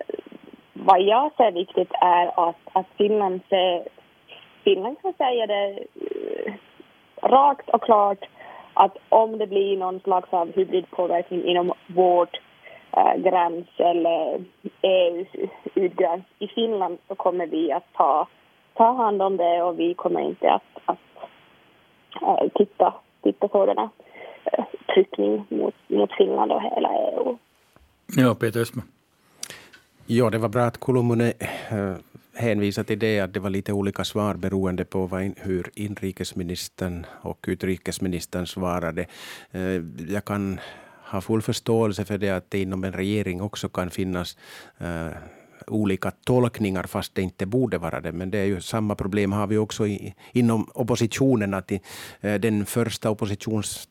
vad 0.73 1.01
jag 1.01 1.31
ser 1.37 1.51
viktigt 1.51 1.91
är 2.01 2.49
att, 2.49 2.59
att 2.73 2.87
Finland, 2.97 3.41
ser, 3.49 3.87
Finland 4.63 5.01
kan 5.01 5.13
säga 5.13 5.47
det 5.47 5.79
eh, 5.95 6.53
rakt 7.21 7.69
och 7.69 7.83
klart 7.83 8.25
att 8.73 8.97
om 9.09 9.37
det 9.37 9.47
blir 9.47 9.77
någon 9.77 9.99
slags 9.99 10.33
av 10.33 10.51
hybridpåverkning 10.55 11.43
inom 11.43 11.73
vårt 11.87 12.41
äh, 12.97 13.15
gräns 13.15 13.67
eller 13.77 14.41
EUs 14.81 15.27
utgräns 15.75 16.25
i 16.39 16.47
Finland 16.47 16.97
så 17.07 17.15
kommer 17.15 17.47
vi 17.47 17.71
att 17.71 17.93
ta 17.93 18.27
ta 18.77 18.93
hand 18.93 19.21
om 19.21 19.37
det 19.37 19.63
och 19.63 19.79
vi 19.79 19.93
kommer 19.93 20.21
inte 20.21 20.51
att, 20.51 20.61
att 20.85 20.97
äh, 22.21 22.49
titta, 22.55 22.93
titta 23.23 23.47
på 23.47 23.65
den 23.65 23.77
här 23.77 23.89
äh, 24.45 24.65
tryckning 24.93 25.45
mot, 25.49 25.75
mot 25.87 26.11
Finland 26.17 26.51
och 26.51 26.61
hela 26.61 26.89
EU. 26.89 27.37
Ja, 28.17 28.35
Peter 28.35 28.59
Östman. 28.59 28.85
Ja, 30.05 30.29
det 30.29 30.37
var 30.37 30.49
bra 30.49 30.63
att 30.63 30.79
Kulumune 30.79 31.33
äh, 31.69 31.95
hänvisade 32.33 32.87
till 32.87 32.99
det, 32.99 33.19
att 33.19 33.33
det 33.33 33.39
var 33.39 33.49
lite 33.49 33.73
olika 33.73 34.03
svar 34.03 34.33
beroende 34.33 34.85
på 34.85 35.05
vad, 35.05 35.33
hur 35.37 35.71
inrikesministern 35.75 37.05
och 37.21 37.45
utrikesministern 37.47 38.47
svarade. 38.47 39.05
Äh, 39.51 39.81
jag 40.09 40.25
kan 40.25 40.59
ha 41.11 41.21
full 41.21 41.41
förståelse 41.41 42.05
för 42.05 42.17
det 42.17 42.29
att 42.29 42.51
det 42.51 42.61
inom 42.61 42.83
en 42.83 42.93
regering 42.93 43.41
också 43.41 43.69
kan 43.69 43.89
finnas 43.89 44.37
äh, 44.77 45.07
olika 45.67 46.11
tolkningar 46.11 46.83
fast 46.83 47.15
det 47.15 47.21
inte 47.21 47.45
borde 47.45 47.77
vara 47.77 48.01
det. 48.01 48.11
Men 48.11 48.31
det 48.31 48.37
är 48.37 48.45
ju 48.45 48.61
samma 48.61 48.95
problem 48.95 49.31
har 49.31 49.47
vi 49.47 49.57
också 49.57 49.87
i, 49.87 50.13
inom 50.31 50.69
oppositionen. 50.73 51.53
Att 51.53 51.71
i, 51.71 51.81
eh, 52.21 52.33
den 52.35 52.65
första 52.65 53.09
oppositions, 53.09 53.87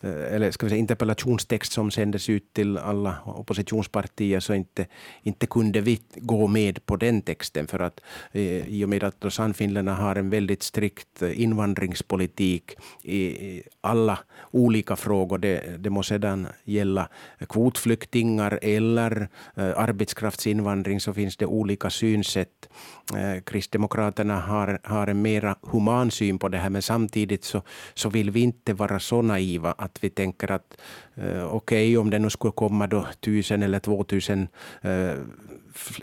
eh, 0.00 0.34
eller 0.34 0.50
ska 0.50 0.66
vi 0.66 0.70
säga, 0.70 0.78
interpellationstext 0.78 1.72
som 1.72 1.90
sändes 1.90 2.28
ut 2.28 2.52
till 2.52 2.78
alla 2.78 3.16
oppositionspartier 3.24 4.40
så 4.40 4.54
inte, 4.54 4.86
inte 5.22 5.46
kunde 5.46 5.80
vi 5.80 6.00
gå 6.16 6.46
med 6.46 6.86
på 6.86 6.96
den 6.96 7.22
texten. 7.22 7.66
För 7.66 7.80
att 7.80 8.00
eh, 8.32 8.68
i 8.68 8.84
och 8.84 8.88
med 8.88 9.04
att 9.04 9.32
Sannfinländarna 9.32 9.98
har 9.98 10.16
en 10.16 10.30
väldigt 10.30 10.62
strikt 10.62 11.22
eh, 11.22 11.40
invandringspolitik 11.40 12.76
i 13.02 13.62
alla 13.80 14.18
olika 14.50 14.96
frågor. 14.96 15.38
Det, 15.38 15.76
det 15.78 15.90
må 15.90 16.02
sedan 16.02 16.46
gälla 16.64 17.08
kvotflyktingar 17.48 18.58
eller 18.62 19.28
eh, 19.56 19.78
arbetskraftsinvandring 19.78 20.65
invandring 20.66 21.00
så 21.00 21.12
finns 21.12 21.36
det 21.36 21.46
olika 21.46 21.90
synsätt. 21.90 22.68
Eh, 23.14 23.42
kristdemokraterna 23.42 24.40
har, 24.40 24.78
har 24.82 25.06
en 25.06 25.22
mera 25.22 25.56
human 25.62 26.10
syn 26.10 26.38
på 26.38 26.48
det 26.48 26.58
här 26.58 26.70
men 26.70 26.82
samtidigt 26.82 27.44
så, 27.44 27.62
så 27.94 28.08
vill 28.08 28.30
vi 28.30 28.40
inte 28.40 28.74
vara 28.74 29.00
så 29.00 29.22
naiva 29.22 29.74
att 29.78 29.98
vi 30.04 30.10
tänker 30.10 30.52
att 30.52 30.76
eh, 31.14 31.44
okej 31.44 31.52
okay, 31.54 31.96
om 31.96 32.10
det 32.10 32.18
nu 32.18 32.30
skulle 32.30 32.52
komma 32.52 32.86
då 32.86 33.06
tusen 33.20 33.62
eller 33.62 33.78
två 33.78 34.04
tusen 34.04 34.48
eh, 34.82 35.14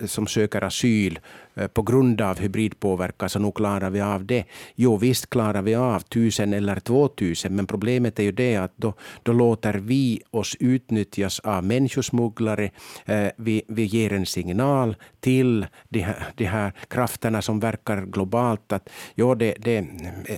som 0.05 0.27
söker 0.27 0.63
asyl 0.63 1.19
Eh, 1.55 1.67
på 1.67 1.81
grund 1.81 2.21
av 2.21 2.39
hybridpåverkan, 2.39 3.29
så 3.29 3.39
nog 3.39 3.55
klarar 3.55 3.89
vi 3.89 4.01
av 4.01 4.25
det. 4.25 4.43
Jo, 4.75 4.97
visst 4.97 5.29
klarar 5.29 5.61
vi 5.61 5.75
av 5.75 5.99
tusen 5.99 6.53
eller 6.53 6.79
två 6.79 7.07
tusen, 7.07 7.55
men 7.55 7.67
problemet 7.67 8.19
är 8.19 8.23
ju 8.23 8.31
det 8.31 8.55
att 8.55 8.71
då, 8.75 8.93
då 9.23 9.33
låter 9.33 9.73
vi 9.73 10.21
oss 10.31 10.55
utnyttjas 10.59 11.39
av 11.39 11.63
människosmugglare. 11.63 12.71
Eh, 13.05 13.27
vi, 13.37 13.61
vi 13.67 13.83
ger 13.83 14.13
en 14.13 14.25
signal 14.25 14.95
till 15.19 15.65
de 15.89 15.99
här, 15.99 16.27
de 16.35 16.45
här 16.45 16.73
krafterna 16.87 17.41
som 17.41 17.59
verkar 17.59 18.05
globalt 18.05 18.71
att 18.71 18.89
jo, 19.15 19.35
det, 19.35 19.55
det, 19.59 19.85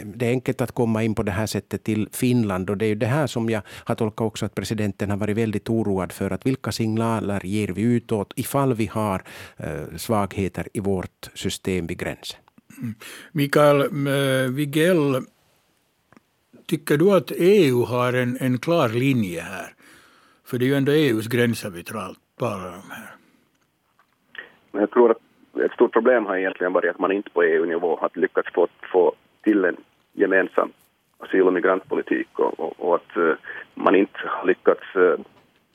det 0.06 0.26
är 0.26 0.32
enkelt 0.32 0.62
att 0.62 0.72
komma 0.72 1.04
in 1.04 1.16
på 1.16 1.24
det 1.24 1.32
här 1.32 1.46
sättet 1.46 1.84
till 1.84 2.10
Finland 2.12 2.70
och 2.70 2.78
det 2.78 2.86
är 2.86 2.90
ju 2.90 2.96
det 2.96 3.06
här 3.06 3.28
som 3.28 3.50
jag 3.50 3.62
har 3.68 3.96
tolkat 3.96 4.26
också 4.26 4.46
att 4.46 4.56
presidenten 4.56 5.10
har 5.10 5.18
varit 5.18 5.38
väldigt 5.38 5.70
oroad 5.70 6.12
för 6.12 6.32
att 6.32 6.46
vilka 6.46 6.72
signaler 6.72 7.46
ger 7.46 7.68
vi 7.68 7.82
utåt 7.82 8.34
ifall 8.36 8.74
vi 8.74 8.86
har 8.86 9.24
eh, 9.58 9.98
svagheter 9.98 10.68
i 10.74 10.80
vår 10.80 11.05
vårt 11.06 11.38
system 11.38 11.88
vid 11.88 11.98
gränsen. 11.98 12.40
Mm. 12.78 12.96
Mikael 13.32 13.90
Wigell, 14.56 15.22
tycker 16.68 16.98
du 16.98 17.12
att 17.12 17.32
EU 17.38 17.84
har 17.84 18.14
en, 18.14 18.38
en 18.40 18.58
klar 18.58 18.90
linje 18.90 19.42
här? 19.42 19.74
För 20.46 20.58
det 20.58 20.66
är 20.66 20.68
ju 20.68 20.76
ändå 20.76 20.92
EUs 20.92 21.28
gränser 21.28 21.70
vi 21.70 21.84
talar 21.84 22.68
om 22.68 22.90
här. 22.90 23.16
Jag 24.72 24.92
tror 24.92 25.12
att 25.12 25.18
ett 25.66 25.72
stort 25.72 25.94
problem 25.94 26.26
har 26.26 26.38
egentligen 26.38 26.74
varit 26.74 26.90
att 26.90 27.00
man 27.00 27.12
inte 27.12 27.30
på 27.30 27.44
EU-nivå 27.44 27.98
har 28.02 28.10
lyckats 28.14 28.50
få, 28.54 28.68
få 28.92 29.14
till 29.44 29.66
en 29.66 29.78
gemensam 30.14 30.72
asyl 31.18 31.48
och 31.48 31.54
migrantpolitik 31.54 32.40
och, 32.40 32.60
och, 32.60 32.74
och 32.80 32.96
att 32.96 33.18
uh, 33.18 33.34
man 33.74 33.96
inte 33.96 34.20
har 34.26 34.48
lyckats 34.48 34.96
uh, 34.96 35.16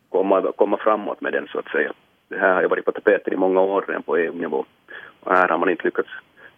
komma, 0.09 0.53
komma 0.57 0.77
framåt 0.77 1.21
med 1.21 1.33
den 1.33 1.47
så 1.47 1.59
att 1.59 1.69
säga. 1.69 1.93
Det 2.29 2.39
här 2.39 2.55
har 2.55 2.63
ju 2.63 2.69
varit 2.69 2.85
på 2.85 2.93
tapeten 2.93 3.33
i 3.33 3.37
många 3.37 3.61
år 3.61 3.85
redan 3.89 4.03
på 4.03 4.17
EU-nivå. 4.17 4.65
Och 5.21 5.33
här 5.33 5.49
har 5.49 5.59
man 5.59 5.69
inte 5.69 5.85
lyckats, 5.85 6.09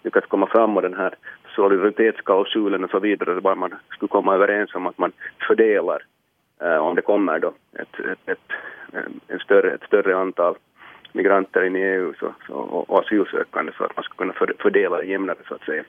lyckats 0.03 0.27
komma 0.27 0.47
fram 0.47 0.77
och 0.77 0.83
den 0.83 0.95
här 0.95 1.15
solidaritetsklausulen 1.55 2.85
och 2.85 2.91
så 2.91 2.99
vidare, 2.99 3.41
bara 3.41 3.55
man 3.55 3.75
skulle 3.91 4.09
komma 4.09 4.35
överens 4.35 4.75
om 4.75 4.87
att 4.87 4.99
man 4.99 5.13
fördelar 5.47 6.03
eh, 6.61 6.77
om 6.77 6.95
det 6.95 7.03
kommer 7.03 7.39
då 7.39 7.55
ett, 7.73 8.01
ett, 8.01 8.29
ett, 8.29 8.53
en 9.29 9.39
större, 9.39 9.71
ett 9.71 9.85
större 9.87 10.17
antal 10.17 10.55
migranter 11.13 11.65
in 11.65 11.77
i 11.77 11.81
EU 11.81 12.15
så, 12.21 12.35
så, 12.47 12.55
och 12.55 12.99
asylsökande 12.99 13.73
så 13.79 13.85
att 13.85 13.97
man 13.97 14.05
ska 14.05 14.15
kunna 14.15 14.33
för, 14.33 14.55
fördela 14.59 14.97
det 14.97 15.07
jämnare 15.07 15.39
så 15.49 15.55
att 15.55 15.65
säga. 15.65 15.85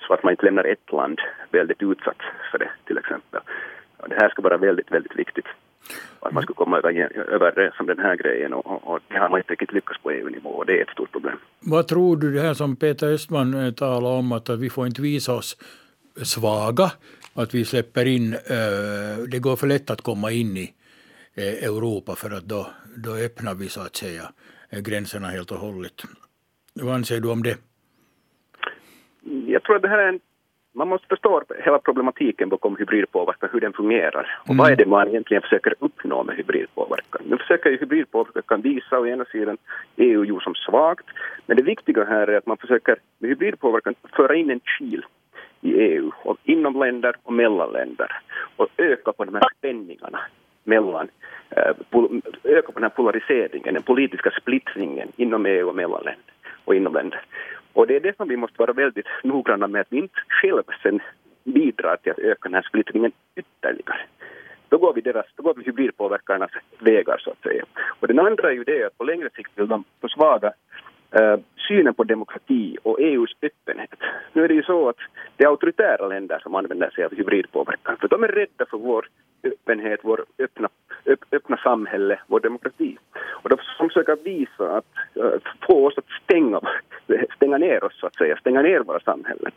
Så 0.00 0.14
att 0.14 0.22
man 0.22 0.30
inte 0.30 0.44
lämnar 0.44 0.64
ett 0.64 0.92
land 0.92 1.20
väldigt 1.50 1.82
utsatt 1.82 2.22
för 2.50 2.58
det 2.58 2.70
till 2.84 2.98
exempel. 2.98 3.40
Och 3.96 4.08
det 4.08 4.16
här 4.20 4.28
ska 4.28 4.42
vara 4.42 4.56
väldigt, 4.56 4.92
väldigt 4.92 5.16
viktigt 5.16 5.46
att 6.20 6.32
man 6.32 6.42
skulle 6.42 6.56
komma 6.56 6.78
överens 6.78 7.74
om 7.80 7.86
den 7.86 7.98
här 7.98 8.16
grejen 8.16 8.52
och, 8.52 8.88
och 8.88 9.00
det 9.08 9.18
har 9.18 9.28
man 9.28 9.38
inte 9.38 9.52
riktigt 9.52 9.72
lyckats 9.72 10.02
på 10.02 10.10
EU-nivå 10.10 10.48
och 10.48 10.66
det 10.66 10.78
är 10.78 10.82
ett 10.82 10.90
stort 10.90 11.12
problem. 11.12 11.38
Vad 11.60 11.88
tror 11.88 12.16
du 12.16 12.32
det 12.32 12.40
här 12.40 12.54
som 12.54 12.76
Peter 12.76 13.06
Östman 13.06 13.54
eh, 13.54 13.72
talade 13.72 14.16
om 14.18 14.32
att 14.32 14.48
vi 14.48 14.70
får 14.70 14.86
inte 14.86 15.02
visa 15.02 15.32
oss 15.34 15.56
svaga, 16.22 16.92
att 17.34 17.54
vi 17.54 17.64
släpper 17.64 18.06
in, 18.06 18.32
eh, 18.32 19.18
det 19.28 19.38
går 19.38 19.56
för 19.56 19.66
lätt 19.66 19.90
att 19.90 20.02
komma 20.02 20.30
in 20.30 20.56
i 20.56 20.74
eh, 21.34 21.68
Europa 21.68 22.14
för 22.14 22.30
att 22.30 22.44
då, 22.44 22.66
då 22.96 23.10
öppnar 23.14 23.54
vi 23.54 23.68
så 23.68 23.80
att 23.80 23.96
säga 23.96 24.22
gränserna 24.70 25.28
helt 25.28 25.50
och 25.50 25.58
hållet. 25.58 26.02
Vad 26.82 26.94
anser 26.94 27.20
du 27.20 27.30
om 27.30 27.42
det? 27.42 27.56
Jag 29.46 29.62
tror 29.62 29.76
att 29.76 29.82
det 29.82 29.88
här 29.88 29.98
är 29.98 30.08
en 30.08 30.20
man 30.74 30.88
måste 30.88 31.06
förstå 31.06 31.42
hela 31.64 31.78
problematiken 31.78 32.48
bakom 32.48 32.76
hybridpåverkan, 32.76 33.48
hur 33.52 33.60
den 33.60 33.72
fungerar. 33.72 34.38
Och 34.42 34.50
mm. 34.50 34.58
vad 34.58 34.72
är 34.72 34.76
det 34.76 34.86
man 34.86 35.08
egentligen 35.08 35.42
försöker 35.42 35.74
uppnå 35.78 36.22
med 36.22 36.36
hybridpåverkan? 36.36 37.22
Nu 37.24 37.36
försöker 37.36 37.70
ju 37.70 37.78
hybridpåverkan 37.78 38.60
visa 38.60 38.98
å 38.98 39.06
ena 39.06 39.24
sidan 39.24 39.56
EU 39.96 40.24
ju 40.24 40.40
som 40.40 40.54
svagt, 40.54 41.06
men 41.46 41.56
det 41.56 41.62
viktiga 41.62 42.04
här 42.04 42.26
är 42.26 42.38
att 42.38 42.46
man 42.46 42.56
försöker 42.56 42.96
med 43.18 43.30
hybridpåverkan 43.30 43.94
föra 44.16 44.34
in 44.34 44.50
en 44.50 44.60
kil 44.78 45.04
i 45.60 45.72
EU, 45.72 46.10
och 46.24 46.36
inom 46.44 46.80
länder 46.80 47.14
och 47.22 47.32
mellan 47.32 47.72
länder, 47.72 48.08
och 48.56 48.68
öka 48.76 49.12
på 49.12 49.24
de 49.24 49.34
här 49.34 49.48
spänningarna 49.58 50.20
mellan, 50.64 51.08
eh, 51.50 51.72
öka 52.44 52.72
på 52.72 52.80
den 52.80 52.82
här 52.82 52.96
polariseringen, 52.96 53.74
den 53.74 53.82
politiska 53.82 54.30
splittringen 54.30 55.08
inom 55.16 55.46
EU 55.46 55.68
och 55.68 55.74
mellan 55.74 56.04
länder 56.04 56.32
och 56.64 56.74
inom 56.74 56.94
länder. 56.94 57.20
Och 57.74 57.86
det 57.86 57.96
är 57.96 58.00
det 58.00 58.16
som 58.16 58.28
vi 58.28 58.36
måste 58.36 58.58
vara 58.58 58.72
väldigt 58.72 59.06
noggranna 59.22 59.66
med, 59.66 59.80
att 59.80 59.92
vi 59.92 59.98
inte 59.98 60.20
själva 60.28 60.72
sen 60.82 61.00
bidrar 61.44 61.96
till 61.96 62.12
att 62.12 62.18
öka 62.18 62.48
den 62.48 62.54
här 62.54 62.62
splittringen 62.62 63.12
ytterligare. 63.36 64.00
Då 64.68 64.78
går 64.78 64.94
vi, 64.94 65.00
deras, 65.00 65.26
då 65.36 65.42
går 65.42 65.54
vi 65.54 65.62
hybridpåverkarnas 65.62 66.50
vägar 66.78 67.18
så 67.18 67.30
att 67.30 67.42
säga. 67.42 67.64
Och 68.00 68.08
den 68.08 68.18
andra 68.18 68.50
är 68.50 68.54
ju 68.54 68.64
det 68.64 68.84
att 68.86 68.98
på 68.98 69.04
längre 69.04 69.30
sikt 69.36 69.50
vill 69.54 69.68
de 69.68 69.84
försvaga 70.00 70.52
eh, 71.14 71.36
synen 71.68 71.94
på 71.94 72.04
demokrati 72.04 72.76
och 72.82 73.00
EUs 73.00 73.30
öppenhet. 73.42 73.90
Nu 74.32 74.44
är 74.44 74.48
det 74.48 74.54
ju 74.54 74.62
så 74.62 74.88
att 74.88 74.96
det 75.36 75.44
är 75.44 75.48
auktoritära 75.48 76.08
länder 76.08 76.38
som 76.42 76.54
använder 76.54 76.90
sig 76.90 77.04
av 77.04 77.14
hybridpåverkan, 77.14 77.96
för 78.00 78.08
de 78.08 78.24
är 78.24 78.28
rädda 78.28 78.66
för 78.70 78.78
vår 78.78 79.06
öppenhet, 79.44 80.00
vår 80.02 80.24
öppna, 80.38 80.68
öppna 81.32 81.56
samhälle, 81.56 82.20
vår 82.26 82.40
demokrati. 82.40 82.98
Och 83.42 83.48
de 83.48 83.58
försöker 83.88 84.16
visa 84.24 84.76
att, 84.76 84.86
eh, 85.16 85.40
få 85.66 85.86
oss 85.86 85.98
att 85.98 86.10
stänga, 86.24 86.60
stänga 87.36 87.58
ner 87.58 87.84
oss 87.84 88.00
så 88.00 88.06
att 88.06 88.16
säga, 88.16 88.36
stänga 88.36 88.62
ner 88.62 88.80
våra 88.80 89.00
samhällen. 89.00 89.52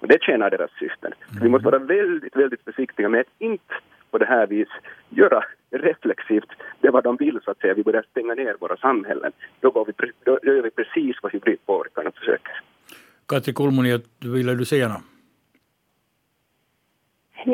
Och 0.00 0.08
det 0.08 0.22
tjänar 0.22 0.50
deras 0.50 0.70
syften. 0.78 1.12
Så 1.38 1.44
vi 1.44 1.48
måste 1.48 1.66
vara 1.66 1.78
väldigt, 1.78 2.36
väldigt 2.36 2.64
försiktiga 2.64 3.08
med 3.08 3.20
att 3.20 3.26
inte 3.38 3.74
på 4.10 4.18
det 4.18 4.26
här 4.26 4.46
vis 4.46 4.68
göra 5.08 5.44
reflexivt 5.70 6.50
det 6.80 6.90
vad 6.90 7.04
de 7.04 7.16
vill 7.16 7.40
så 7.44 7.50
att 7.50 7.58
säga. 7.58 7.74
Vi 7.74 7.82
börjar 7.82 8.04
stänga 8.10 8.34
ner 8.34 8.56
våra 8.60 8.76
samhällen. 8.76 9.32
Då, 9.60 9.70
går 9.70 9.84
vi, 9.84 9.92
då 10.24 10.38
gör 10.42 10.62
vi 10.62 10.70
precis 10.70 11.16
vad 11.22 11.32
hybridpåverkarna 11.32 12.10
försöker. 12.10 12.52
Katri 13.28 13.52
Kulmuni, 13.52 13.98
ville 14.18 14.54
du 14.54 14.64
säga 14.64 14.88
något? 14.88 15.02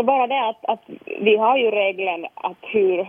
Bara 0.06 0.26
det 0.26 0.48
att, 0.48 0.64
att 0.64 0.84
vi 1.20 1.36
har 1.36 1.56
ju 1.58 1.70
regeln 1.70 2.26
att 2.34 2.58
hur, 2.60 3.08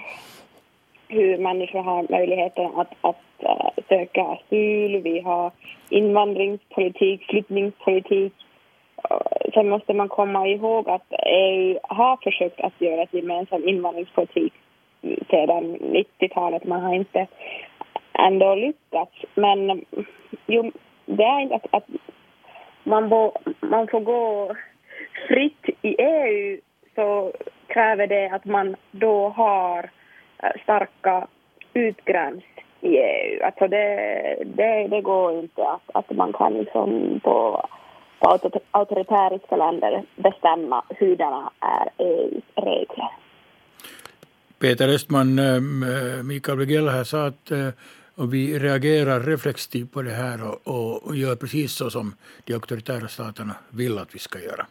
hur 1.08 1.38
människor 1.38 1.84
har 1.84 2.06
möjligheten 2.10 2.66
att, 2.76 2.94
att 3.02 3.24
uh, 3.44 3.84
söka 3.90 4.24
asyl. 4.24 5.02
Vi 5.04 5.22
har 5.26 5.52
invandringspolitik, 5.90 7.24
flyttningspolitik. 7.30 8.34
Uh, 9.12 9.52
sen 9.54 9.70
måste 9.70 9.94
man 9.94 10.10
komma 10.10 10.48
ihåg 10.48 10.90
att 10.90 11.06
EU 11.26 11.80
har 11.84 12.18
försökt 12.24 12.60
att 12.60 12.82
göra 12.82 13.04
ett 13.04 13.14
gemensam 13.14 13.68
invandringspolitik 13.68 14.54
sedan 15.30 15.78
90-talet. 15.78 16.64
Man 16.64 16.82
har 16.82 16.94
inte 16.94 17.28
ändå 18.14 18.56
lyckats. 18.56 19.16
Men 19.36 19.86
jo, 20.46 20.72
det 21.06 21.24
är 21.24 21.40
inte 21.40 21.56
att, 21.56 21.68
att 21.72 21.86
man, 22.84 23.10
bo, 23.10 23.32
man 23.60 23.88
får 23.88 24.00
gå 24.00 24.56
fritt 25.28 25.70
i 25.82 25.96
EU 26.02 26.60
så 26.96 27.32
kräver 27.68 28.08
det 28.08 28.28
att 28.28 28.46
man 28.46 28.76
då 28.92 29.30
har 29.30 29.90
eh, 30.44 30.62
starka 30.64 31.28
utgräns 31.74 32.44
i 32.82 32.98
EU. 32.98 33.44
Alltså 33.44 33.68
det, 33.68 34.38
det, 34.46 34.88
det 34.88 35.02
går 35.02 35.40
inte 35.40 35.68
att, 35.68 35.90
att 35.94 36.18
man 36.18 36.34
kan 36.34 36.54
liksom 36.54 37.20
på 37.24 37.68
på 38.20 38.40
auktoritäriska 38.72 39.56
länder 39.56 40.04
bestämma 40.16 40.84
hurdana 41.00 41.52
är 41.60 42.06
EUs 42.06 42.44
regler. 42.56 43.10
Peter 44.60 44.88
Östman, 44.88 45.40
eh, 45.40 45.56
eh, 45.56 46.24
Mikael 46.24 46.58
Wigell 46.58 46.88
här 46.88 47.04
sa 47.04 47.28
att 47.28 47.52
eh, 47.52 47.70
och 48.16 48.34
vi 48.34 48.60
reagerar 48.60 49.22
reflexivt 49.22 49.92
på 49.92 50.02
det 50.02 50.12
här 50.12 50.44
och, 50.44 51.08
och 51.08 51.16
gör 51.16 51.36
precis 51.36 51.72
så 51.72 51.90
som 51.90 52.16
de 52.44 52.54
auktoritära 52.54 53.08
staterna 53.08 53.56
vill 53.70 53.98
att 53.98 54.16
vi 54.16 54.20
ska 54.20 54.40
göra. 54.40 54.68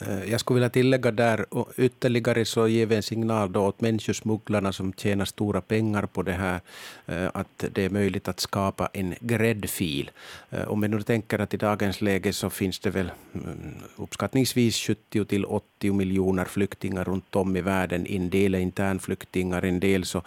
Eh, 0.00 0.30
jag 0.30 0.40
skulle 0.40 0.54
vilja 0.54 0.70
tillägga 0.70 1.10
där 1.10 1.54
och 1.54 1.72
ytterligare 1.76 2.44
så 2.44 2.68
ger 2.68 2.86
vi 2.86 2.96
en 2.96 3.02
signal 3.02 3.52
då 3.52 3.60
åt 3.60 3.80
människosmugglarna 3.80 4.72
som 4.72 4.92
tjänar 4.92 5.24
stora 5.24 5.60
pengar 5.60 6.06
på 6.06 6.22
det 6.22 6.32
här 6.32 6.60
eh, 7.06 7.30
att 7.34 7.64
det 7.72 7.84
är 7.84 7.90
möjligt 7.90 8.28
att 8.28 8.40
skapa 8.40 8.88
en 8.92 9.14
gräddfil. 9.20 10.10
Eh, 10.50 10.68
om 10.68 10.80
vi 10.80 10.88
nu 10.88 11.02
tänker 11.02 11.38
att 11.38 11.54
i 11.54 11.56
dagens 11.56 12.00
läge 12.00 12.32
så 12.32 12.50
finns 12.50 12.78
det 12.78 12.90
väl 12.90 13.10
mm, 13.34 13.74
uppskattningsvis 13.96 14.76
70 14.76 15.24
till 15.24 15.44
80 15.44 15.92
miljoner 15.92 16.44
flyktingar 16.44 17.04
runt 17.04 17.36
om 17.36 17.56
i 17.56 17.60
världen. 17.60 18.06
En 18.06 18.30
del 18.30 18.54
är 18.54 18.58
internflyktingar, 18.58 19.64
en 19.64 19.80
del 19.80 20.04
så, 20.04 20.22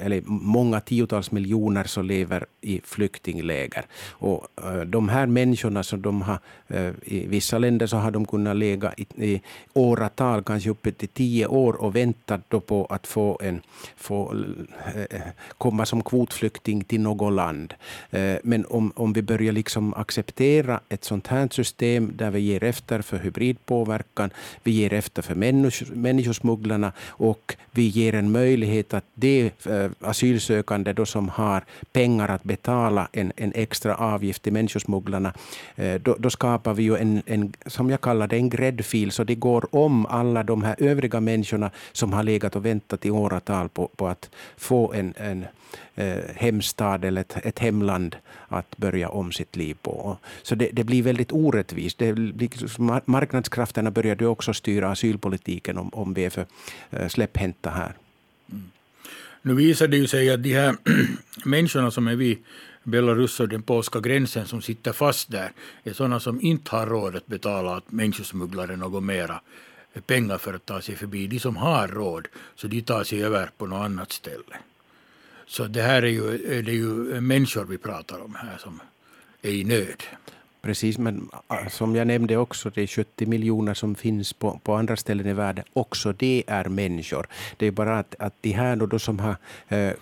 eller 0.00 0.22
många 0.26 0.80
tiotals 0.80 1.30
miljoner 1.30 1.84
som 1.84 2.06
lever 2.06 2.46
i 2.60 2.80
flyktingläger. 2.84 3.86
Och 4.10 4.46
de 4.86 5.08
här 5.08 5.26
människorna 5.26 5.82
så 5.82 5.96
de 5.96 6.22
har, 6.22 6.38
i 7.04 7.26
vissa 7.26 7.58
länder 7.58 7.86
så 7.86 7.96
har 7.96 8.10
de 8.10 8.26
kunnat 8.26 8.56
leva 8.56 8.67
legat 8.68 9.00
i, 9.00 9.06
i 9.16 9.42
åratal, 9.74 10.42
kanske 10.42 10.70
uppe 10.70 10.92
till 10.92 11.08
tio 11.08 11.46
år 11.46 11.72
och 11.72 11.96
väntat 11.96 12.40
då 12.48 12.60
på 12.60 12.86
att 12.90 13.06
få, 13.06 13.38
en, 13.42 13.62
få 13.96 14.34
eh, 14.94 15.20
komma 15.58 15.86
som 15.86 16.02
kvotflykting 16.02 16.84
till 16.84 17.00
något 17.00 17.32
land. 17.32 17.74
Eh, 18.10 18.36
men 18.42 18.66
om, 18.66 18.92
om 18.96 19.12
vi 19.12 19.22
börjar 19.22 19.52
liksom 19.52 19.94
acceptera 19.94 20.80
ett 20.88 21.04
sånt 21.04 21.26
här 21.26 21.48
system 21.50 22.12
där 22.16 22.30
vi 22.30 22.40
ger 22.40 22.64
efter 22.64 23.02
för 23.02 23.18
hybridpåverkan, 23.18 24.30
vi 24.64 24.70
ger 24.70 24.92
efter 24.92 25.22
för 25.22 25.34
människosmugglarna 25.94 26.92
och 27.06 27.56
vi 27.70 27.82
ger 27.88 28.14
en 28.14 28.32
möjlighet 28.32 28.94
att 28.94 29.04
de 29.14 29.52
eh, 29.66 29.90
asylsökande 30.00 30.92
då 30.92 31.06
som 31.06 31.28
har 31.28 31.64
pengar 31.92 32.28
att 32.28 32.44
betala 32.44 33.08
en, 33.12 33.32
en 33.36 33.52
extra 33.54 33.94
avgift 33.94 34.42
till 34.42 34.52
människosmugglarna, 34.52 35.32
eh, 35.76 35.94
då, 35.94 36.16
då 36.18 36.30
skapar 36.30 36.74
vi 36.74 36.82
ju 36.82 36.96
en, 36.96 37.22
en, 37.26 37.52
som 37.66 37.90
jag 37.90 38.00
kallar 38.00 38.26
det, 38.26 38.36
en 38.36 38.48
gräddfil 38.58 39.10
så 39.10 39.24
det 39.24 39.34
går 39.34 39.74
om 39.74 40.06
alla 40.06 40.42
de 40.42 40.62
här 40.62 40.76
övriga 40.78 41.20
människorna 41.20 41.70
som 41.92 42.12
har 42.12 42.22
legat 42.22 42.56
och 42.56 42.64
väntat 42.64 43.06
i 43.06 43.10
åratal 43.10 43.68
på, 43.68 43.88
på 43.96 44.08
att 44.08 44.30
få 44.56 44.92
en, 44.92 45.14
en 45.16 45.46
eh, 45.94 46.24
hemstad 46.34 47.04
eller 47.04 47.20
ett, 47.20 47.36
ett 47.46 47.58
hemland 47.58 48.16
att 48.48 48.76
börja 48.76 49.08
om 49.08 49.32
sitt 49.32 49.56
liv 49.56 49.76
på. 49.82 50.18
Så 50.42 50.54
det, 50.54 50.70
det 50.72 50.84
blir 50.84 51.02
väldigt 51.02 51.32
orättvist. 51.32 51.98
Det 51.98 52.12
blir, 52.12 52.80
marknadskrafterna 53.10 53.90
börjar 53.90 54.24
också 54.24 54.54
styra 54.54 54.90
asylpolitiken 54.90 55.78
om, 55.78 55.88
om 55.88 56.14
vi 56.14 56.24
är 56.24 56.30
för 56.30 56.46
eh, 56.90 57.08
släpphänta 57.08 57.70
här. 57.70 57.92
Mm. 58.52 58.70
Nu 59.42 59.54
visar 59.54 59.88
det 59.88 59.96
ju 59.96 60.06
sig 60.06 60.30
att 60.30 60.42
de 60.42 60.54
här 60.54 60.76
människorna 61.44 61.90
som 61.90 62.08
är 62.08 62.16
vid 62.16 62.38
Belarus 62.88 63.40
och 63.40 63.48
den 63.48 63.62
polska 63.62 64.00
gränsen 64.00 64.46
som 64.46 64.62
sitter 64.62 64.92
fast 64.92 65.30
där 65.30 65.52
är 65.84 65.92
sådana 65.92 66.20
som 66.20 66.40
inte 66.40 66.76
har 66.76 66.86
råd 66.86 67.16
att 67.16 67.26
betala 67.26 67.76
att 67.76 67.92
människosmugglare 67.92 68.76
något 68.76 69.02
mera 69.02 69.40
pengar 70.06 70.38
för 70.38 70.54
att 70.54 70.66
ta 70.66 70.80
sig 70.80 70.96
förbi. 70.96 71.26
De 71.26 71.38
som 71.38 71.56
har 71.56 71.88
råd, 71.88 72.28
så 72.56 72.66
de 72.66 72.82
tar 72.82 73.04
sig 73.04 73.24
över 73.24 73.50
på 73.58 73.66
något 73.66 73.84
annat 73.84 74.12
ställe. 74.12 74.56
Så 75.46 75.64
det 75.64 75.82
här 75.82 76.02
är 76.02 76.06
ju, 76.06 76.38
det 76.62 76.70
är 76.70 76.74
ju 76.74 77.20
människor 77.20 77.64
vi 77.64 77.78
pratar 77.78 78.24
om 78.24 78.34
här 78.34 78.58
som 78.58 78.80
är 79.42 79.50
i 79.50 79.64
nöd. 79.64 80.02
Precis, 80.62 80.98
men 80.98 81.30
ah, 81.46 81.68
som 81.68 81.96
jag 81.96 82.06
nämnde 82.06 82.36
också, 82.36 82.70
det 82.70 82.82
är 82.82 82.86
70 82.86 83.26
miljoner 83.26 83.74
som 83.74 83.94
finns 83.94 84.32
på, 84.32 84.60
på 84.62 84.74
andra 84.74 84.96
ställen 84.96 85.26
i 85.26 85.32
världen. 85.32 85.64
Också 85.72 86.12
det 86.12 86.44
är 86.46 86.64
människor. 86.64 87.26
Det 87.56 87.66
är 87.66 87.70
bara 87.70 87.98
att, 87.98 88.14
att 88.18 88.34
de 88.40 88.52
här 88.52 88.76
då, 88.76 88.98
som 88.98 89.18
har 89.18 89.36
eh, 89.68 89.92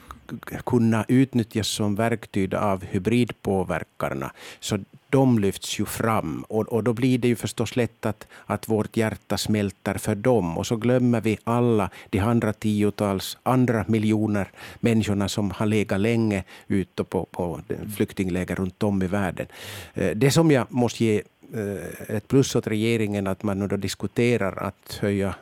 kunna 0.64 1.04
utnyttjas 1.08 1.68
som 1.68 1.94
verktyg 1.94 2.54
av 2.54 2.84
hybridpåverkarna. 2.84 4.32
Så 4.60 4.78
de 5.10 5.38
lyfts 5.38 5.80
ju 5.80 5.84
fram 5.84 6.44
och, 6.48 6.68
och 6.68 6.84
då 6.84 6.92
blir 6.92 7.18
det 7.18 7.28
ju 7.28 7.36
förstås 7.36 7.76
lätt 7.76 8.06
att, 8.06 8.26
att 8.46 8.68
vårt 8.68 8.96
hjärta 8.96 9.38
smälter 9.38 9.98
för 9.98 10.14
dem 10.14 10.58
och 10.58 10.66
så 10.66 10.76
glömmer 10.76 11.20
vi 11.20 11.38
alla 11.44 11.90
de 12.10 12.18
andra 12.18 12.52
tiotals, 12.52 13.38
andra 13.42 13.84
miljoner 13.88 14.50
människorna 14.80 15.28
som 15.28 15.50
har 15.50 15.66
legat 15.66 16.00
länge 16.00 16.44
ute 16.68 17.04
på, 17.04 17.24
på 17.30 17.60
flyktingläger 17.96 18.54
runt 18.54 18.82
om 18.82 19.02
i 19.02 19.06
världen. 19.06 19.46
Eh, 19.94 20.10
det 20.10 20.30
som 20.30 20.50
jag 20.50 20.66
måste 20.70 21.04
ge 21.04 21.22
eh, 21.54 22.16
ett 22.16 22.28
plus 22.28 22.56
åt 22.56 22.66
regeringen 22.66 23.26
att 23.26 23.42
man 23.42 23.58
nu 23.58 23.66
då 23.66 23.76
diskuterar 23.76 24.62
att 24.62 24.98
höja 25.00 25.34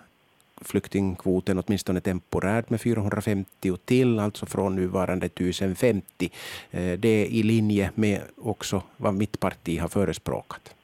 flyktingkvoten 0.61 1.59
åtminstone 1.59 2.01
temporärt 2.01 2.71
med 2.71 2.81
450 2.81 3.77
till, 3.85 4.19
alltså 4.19 4.47
från 4.47 4.77
nuvarande 4.77 5.27
1050. 5.27 6.31
Eh, 6.71 6.99
det 6.99 7.09
är 7.09 7.27
i 7.27 7.43
linje 7.43 7.91
med 7.95 8.21
också 8.37 8.83
vad 8.97 9.15
mitt 9.15 9.41
parti 9.41 9.79
har 9.79 9.89
förespråkat. 9.89 10.75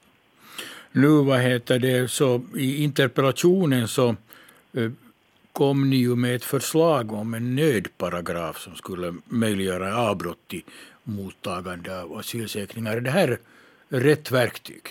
Nu 0.93 1.09
vad 1.09 1.41
heter 1.41 1.79
det, 1.79 2.11
så 2.11 2.43
i 2.57 2.85
interpellationen 2.85 3.89
så 3.89 4.17
eh, 4.73 4.91
kom 5.53 5.91
ni 5.91 5.97
ju 5.97 6.17
med 6.17 6.35
ett 6.35 6.45
förslag 6.45 7.13
om 7.13 7.35
en 7.35 7.57
nödparagraf 7.57 8.59
som 8.59 8.75
skulle 8.75 9.15
möjliggöra 9.25 9.97
avbrott 9.97 10.55
i 10.55 10.65
mottagande 11.05 12.03
av 12.03 12.19
asylsökningar. 12.19 12.97
Är 12.97 13.01
det 13.01 13.11
här 13.11 13.39
rätt 13.89 14.31
verktyg? 14.31 14.83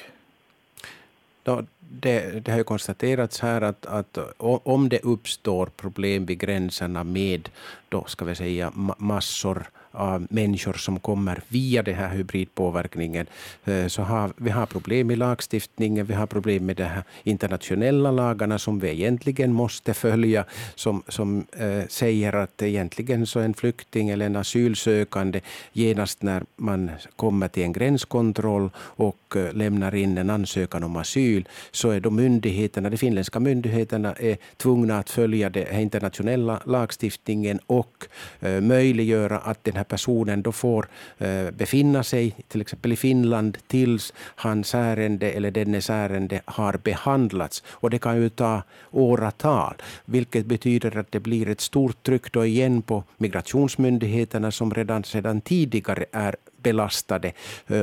Det, 1.80 2.46
det 2.46 2.52
har 2.52 2.58
ju 2.58 2.64
konstaterats 2.64 3.40
här 3.40 3.62
att, 3.62 3.86
att 3.86 4.18
om 4.64 4.90
det 4.90 5.00
uppstår 5.00 5.66
problem 5.66 6.26
vid 6.26 6.40
gränserna 6.40 7.04
med 7.04 7.50
då 7.90 8.06
ska 8.08 8.26
vi 8.26 8.36
säga 8.36 8.72
massor 8.98 9.70
av 9.92 10.28
människor 10.30 10.74
som 10.74 11.00
kommer 11.00 11.42
via 11.48 11.84
den 11.84 11.96
här 11.96 12.10
hybridpåverkningen. 12.10 13.26
Eh, 13.66 13.88
så 13.88 14.02
har, 14.02 14.34
vi 14.38 14.50
har 14.50 14.66
problem 14.66 15.12
i 15.12 15.16
lagstiftningen, 15.16 16.06
vi 16.06 16.14
har 16.14 16.28
problem 16.28 16.66
med 16.66 16.76
de 16.76 16.84
här 16.84 17.04
internationella 17.24 18.12
lagarna 18.12 18.60
som 18.60 18.80
vi 18.80 18.90
egentligen 18.90 19.54
måste 19.54 19.94
följa, 19.94 20.46
som, 20.76 21.04
som 21.08 21.46
eh, 21.52 21.88
säger 21.90 22.34
att 22.34 22.62
egentligen 22.62 23.26
så 23.26 23.40
en 23.40 23.54
flykting 23.54 24.10
eller 24.10 24.26
en 24.26 24.36
asylsökande 24.36 25.42
genast 25.74 26.22
när 26.22 26.44
man 26.56 26.92
kommer 27.16 27.48
till 27.48 27.64
en 27.64 27.74
gränskontroll 27.74 28.70
och 28.78 29.36
eh, 29.36 29.54
lämnar 29.54 29.96
in 29.96 30.18
en 30.18 30.30
ansökan 30.30 30.84
om 30.84 30.96
asyl, 30.96 31.48
så 31.72 31.90
är 31.90 32.00
de 32.00 32.16
myndigheterna, 32.16 32.90
de 32.90 32.98
finländska 32.98 33.40
myndigheterna 33.40 34.14
är 34.14 34.38
tvungna 34.58 35.00
att 35.00 35.10
följa 35.10 35.50
den 35.50 35.80
internationella 35.80 36.62
lagstiftningen 36.66 37.60
och 37.66 38.08
eh, 38.40 38.62
möjliggöra 38.62 39.38
att 39.38 39.64
den 39.64 39.76
här 39.80 39.84
personen 39.84 40.42
då 40.42 40.52
får 40.52 40.88
eh, 41.18 41.52
befinna 41.52 42.04
sig 42.04 42.36
till 42.48 42.62
exempel 42.62 42.92
i 42.92 42.96
Finland 42.96 43.58
tills 43.68 44.14
hans 44.36 44.76
ärende 44.76 45.32
eller 45.32 45.52
dennes 45.52 45.90
ärende 45.90 46.42
har 46.46 46.80
behandlats. 46.84 47.64
Och 47.70 47.90
det 47.90 48.00
kan 48.00 48.22
ju 48.22 48.30
ta 48.30 48.64
åratal, 48.92 49.76
vilket 50.06 50.46
betyder 50.46 50.98
att 50.98 51.12
det 51.12 51.20
blir 51.20 51.50
ett 51.50 51.62
stort 51.62 52.04
tryck 52.04 52.32
då 52.32 52.46
igen 52.46 52.82
på 52.82 53.04
migrationsmyndigheterna 53.18 54.52
som 54.52 54.74
redan 54.74 55.04
sedan 55.04 55.42
tidigare 55.42 56.06
är 56.12 56.36
belastade 56.64 57.32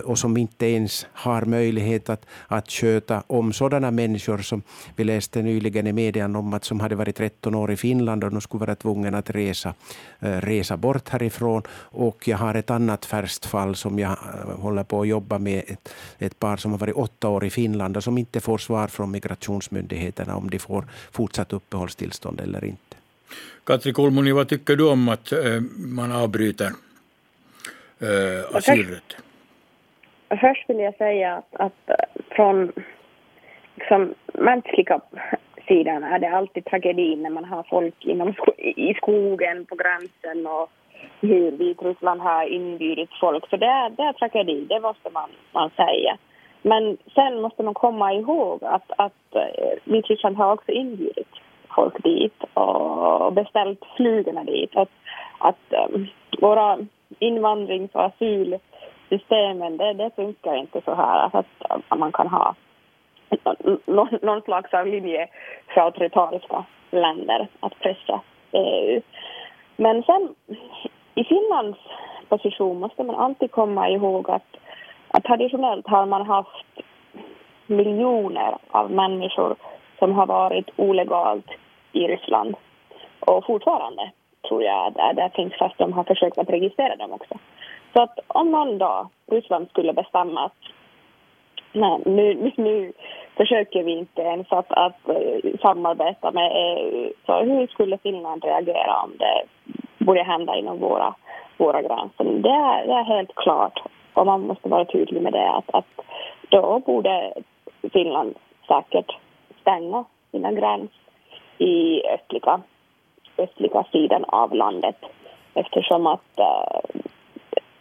och 0.04 0.18
som 0.18 0.36
inte 0.36 0.66
ens 0.66 1.06
har 1.12 1.42
möjlighet 1.42 2.08
att, 2.08 2.26
att 2.48 2.70
sköta 2.70 3.22
om 3.26 3.52
sådana 3.52 3.90
människor 3.90 4.38
som 4.38 4.62
vi 4.96 5.04
läste 5.04 5.42
nyligen 5.42 5.86
i 5.86 5.92
medierna 5.92 6.38
om 6.38 6.54
att 6.54 6.64
som 6.64 6.80
hade 6.80 6.94
varit 6.94 7.16
13 7.16 7.54
år 7.54 7.72
i 7.72 7.76
Finland 7.76 8.24
och 8.24 8.30
de 8.30 8.40
skulle 8.40 8.60
vara 8.60 8.74
tvungna 8.74 9.18
att 9.18 9.30
resa, 9.30 9.74
resa 10.18 10.76
bort 10.76 11.08
härifrån. 11.08 11.62
Och 11.72 12.28
jag 12.28 12.38
har 12.38 12.54
ett 12.54 12.70
annat 12.70 13.04
färskt 13.04 13.46
fall 13.46 13.76
som 13.76 13.98
jag 13.98 14.16
håller 14.58 14.84
på 14.84 15.00
att 15.00 15.08
jobba 15.08 15.38
med, 15.38 15.64
ett, 15.66 15.94
ett 16.18 16.38
par 16.38 16.56
som 16.56 16.70
har 16.70 16.78
varit 16.78 16.94
åtta 16.94 17.28
år 17.28 17.44
i 17.44 17.50
Finland 17.50 17.96
och 17.96 18.04
som 18.04 18.18
inte 18.18 18.40
får 18.40 18.58
svar 18.58 18.88
från 18.88 19.10
migrationsmyndigheterna 19.10 20.36
om 20.36 20.50
de 20.50 20.58
får 20.58 20.88
fortsatt 21.10 21.52
uppehållstillstånd 21.52 22.40
eller 22.40 22.64
inte. 22.64 22.96
Katri 23.64 23.92
Kulmuni, 23.92 24.32
vad 24.32 24.48
tycker 24.48 24.76
du 24.76 24.84
om 24.84 25.08
att 25.08 25.32
man 25.76 26.12
avbryter 26.12 26.72
eh, 28.00 28.56
asylrätt? 28.56 29.16
Först, 30.28 30.40
först 30.40 30.70
vill 30.70 30.78
jag 30.78 30.96
säga 30.96 31.34
att, 31.34 31.54
att 31.60 31.90
eh, 31.90 32.22
från 32.36 32.72
liksom, 33.76 34.14
mänskliga 34.34 35.00
sidan 35.68 36.04
är 36.04 36.18
det 36.18 36.30
alltid 36.30 36.64
tragedi 36.64 37.16
när 37.16 37.30
man 37.30 37.44
har 37.44 37.62
folk 37.62 38.04
inom 38.04 38.34
i 38.58 38.94
skogen 38.94 39.66
på 39.66 39.74
gränsen 39.74 40.46
och 40.46 40.70
hur 41.20 41.50
Vitryssland 41.50 42.20
har 42.20 42.44
inbjudit 42.44 43.10
folk. 43.20 43.50
Så 43.50 43.56
det 43.56 43.66
är, 43.66 43.90
det 43.90 44.02
är 44.02 44.12
tragedi, 44.12 44.66
det 44.68 44.80
måste 44.80 45.10
man, 45.10 45.30
man 45.52 45.70
säga. 45.70 46.18
Men 46.62 46.96
sen 47.14 47.40
måste 47.40 47.62
man 47.62 47.74
komma 47.74 48.12
ihåg 48.12 48.64
att, 48.64 48.90
att 48.98 49.34
eh, 49.34 49.78
Vitryssland 49.84 50.36
har 50.36 50.52
också 50.52 50.72
inbjudit 50.72 51.28
folk 51.76 52.02
dit 52.02 52.42
och 52.54 53.32
beställt 53.32 53.80
flygorna 53.96 54.44
dit. 54.44 54.76
Att, 54.76 54.90
att 55.38 55.90
um, 55.90 56.06
våra 56.40 56.78
invandrings 57.18 57.94
och 57.94 58.04
asylsystemen, 58.04 59.76
det, 59.76 59.92
det 59.92 60.10
funkar 60.16 60.56
inte 60.56 60.80
så 60.84 60.94
här 60.94 61.26
att, 61.26 61.46
att 61.58 61.98
man 61.98 62.12
kan 62.12 62.28
ha 62.28 62.54
någon, 63.86 64.08
någon 64.22 64.42
slags 64.42 64.74
av 64.74 64.86
linje 64.86 65.28
för 65.74 65.80
auktoritariska 65.80 66.64
länder 66.90 67.48
att 67.60 67.78
pressa 67.78 68.20
EU. 68.52 69.00
Men 69.76 70.02
sen 70.02 70.34
i 71.14 71.24
Finlands 71.24 71.78
position 72.28 72.80
måste 72.80 73.02
man 73.02 73.16
alltid 73.16 73.50
komma 73.50 73.88
ihåg 73.88 74.30
att, 74.30 74.56
att 75.08 75.24
traditionellt 75.24 75.86
har 75.86 76.06
man 76.06 76.26
haft 76.26 76.66
miljoner 77.66 78.56
av 78.70 78.90
människor 78.90 79.56
som 79.98 80.12
har 80.12 80.26
varit 80.26 80.70
olegalt 80.76 81.46
i 81.92 82.08
Ryssland. 82.08 82.54
Och 83.20 83.46
fortfarande 83.46 84.10
tror 84.48 84.62
jag 84.62 84.86
att 84.86 85.16
det 85.16 85.30
finns 85.34 85.54
fast 85.54 85.78
de 85.78 85.92
har 85.92 86.04
försökt 86.04 86.38
att 86.38 86.50
registrera 86.50 86.96
dem 86.96 87.12
också. 87.12 87.34
Så 87.92 88.02
att 88.02 88.18
om 88.26 88.50
någon 88.50 88.78
dag 88.78 89.08
Ryssland 89.30 89.68
skulle 89.68 89.92
bestämma 89.92 90.44
att 90.44 90.58
nej, 91.72 91.98
nu, 92.04 92.52
nu 92.56 92.92
försöker 93.36 93.82
vi 93.82 93.92
inte 93.92 94.22
ens 94.22 94.52
att, 94.52 94.72
att 94.72 95.08
eh, 95.08 95.58
samarbeta 95.62 96.30
med 96.30 96.52
EU. 96.54 97.12
Så 97.26 97.42
hur 97.42 97.66
skulle 97.66 97.98
Finland 97.98 98.44
reagera 98.44 99.02
om 99.02 99.12
det 99.18 99.42
borde 100.04 100.22
hända 100.22 100.56
inom 100.56 100.78
våra, 100.78 101.14
våra 101.56 101.82
gränser? 101.82 102.24
Det 102.24 102.48
är, 102.48 102.86
det 102.86 102.92
är 102.92 103.04
helt 103.04 103.34
klart 103.34 103.82
och 104.14 104.26
man 104.26 104.46
måste 104.46 104.68
vara 104.68 104.84
tydlig 104.84 105.22
med 105.22 105.32
det 105.32 105.50
att, 105.50 105.74
att 105.74 106.00
då 106.48 106.78
borde 106.78 107.32
Finland 107.92 108.34
säkert 108.68 109.16
stänga 109.60 110.04
sina 110.30 110.52
gräns 110.52 110.90
i 111.58 112.02
östliga, 112.06 112.60
östliga 113.38 113.84
sidan 113.92 114.24
av 114.24 114.54
landet 114.54 114.96
eftersom 115.54 116.06
att 116.06 116.38
uh, 116.38 117.00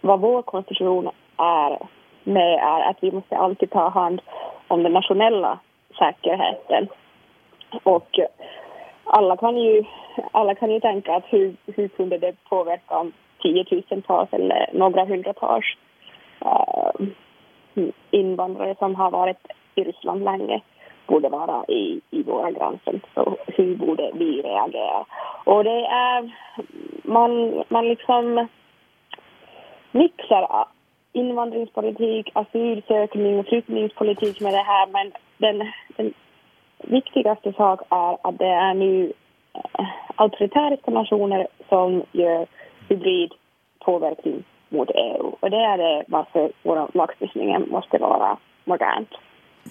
vad 0.01 0.19
vår 0.19 0.41
konstitution 0.41 1.09
är 1.37 1.79
med 2.23 2.53
är 2.53 2.89
att 2.89 2.97
vi 2.99 3.11
måste 3.11 3.37
alltid 3.37 3.69
ta 3.69 3.89
hand 3.89 4.21
om 4.67 4.83
den 4.83 4.93
nationella 4.93 5.59
säkerheten. 5.97 6.87
Och 7.83 8.19
alla 9.03 9.37
kan 9.37 9.57
ju, 9.57 9.83
alla 10.31 10.55
kan 10.55 10.71
ju 10.71 10.79
tänka 10.79 11.15
att 11.15 11.23
hur, 11.29 11.55
hur 11.65 11.87
kunde 11.87 12.17
det 12.17 12.35
påverka 12.49 12.97
om 12.97 13.11
tiotusentals 13.41 14.33
eller 14.33 14.69
några 14.73 15.05
hundratals 15.05 15.65
uh, 16.45 17.07
invandrare 18.11 18.75
som 18.79 18.95
har 18.95 19.11
varit 19.11 19.47
i 19.75 19.83
Ryssland 19.83 20.23
länge 20.23 20.61
borde 21.07 21.29
vara 21.29 21.65
i, 21.67 22.01
i 22.11 22.23
våra 22.23 22.51
gränser. 22.51 22.99
Så 23.13 23.37
hur 23.47 23.75
borde 23.75 24.11
vi 24.13 24.41
reagera? 24.41 25.05
Och 25.45 25.63
det 25.63 25.85
är, 25.85 26.31
man, 27.03 27.63
man 27.69 27.87
liksom 27.87 28.47
mixar 29.91 30.65
invandringspolitik, 31.13 32.31
asylsökning 32.33 33.39
och 33.39 33.45
flyttningspolitik 33.45 34.41
med 34.41 34.53
det 34.53 34.63
här 34.63 34.87
men 34.87 35.11
den, 35.37 35.71
den 35.97 36.13
viktigaste 36.77 37.53
sak 37.53 37.81
är 37.89 38.17
att 38.27 38.37
det 38.37 38.45
är 38.45 38.73
nu 38.73 39.13
eh, 39.53 39.61
auktoritära 40.15 40.63
auktoritäriska 40.63 40.91
nationer 40.91 41.47
som 41.69 42.03
gör 42.11 42.47
hybrid 42.89 43.31
påverkan 43.79 44.43
mot 44.69 44.89
EU. 44.95 45.35
Och 45.39 45.49
det 45.49 45.57
är 45.57 45.77
det 45.77 46.03
varför 46.07 46.51
vår 46.63 46.87
lagstiftning 46.93 47.69
måste 47.69 47.97
vara 47.97 48.37
modernt. 48.63 49.09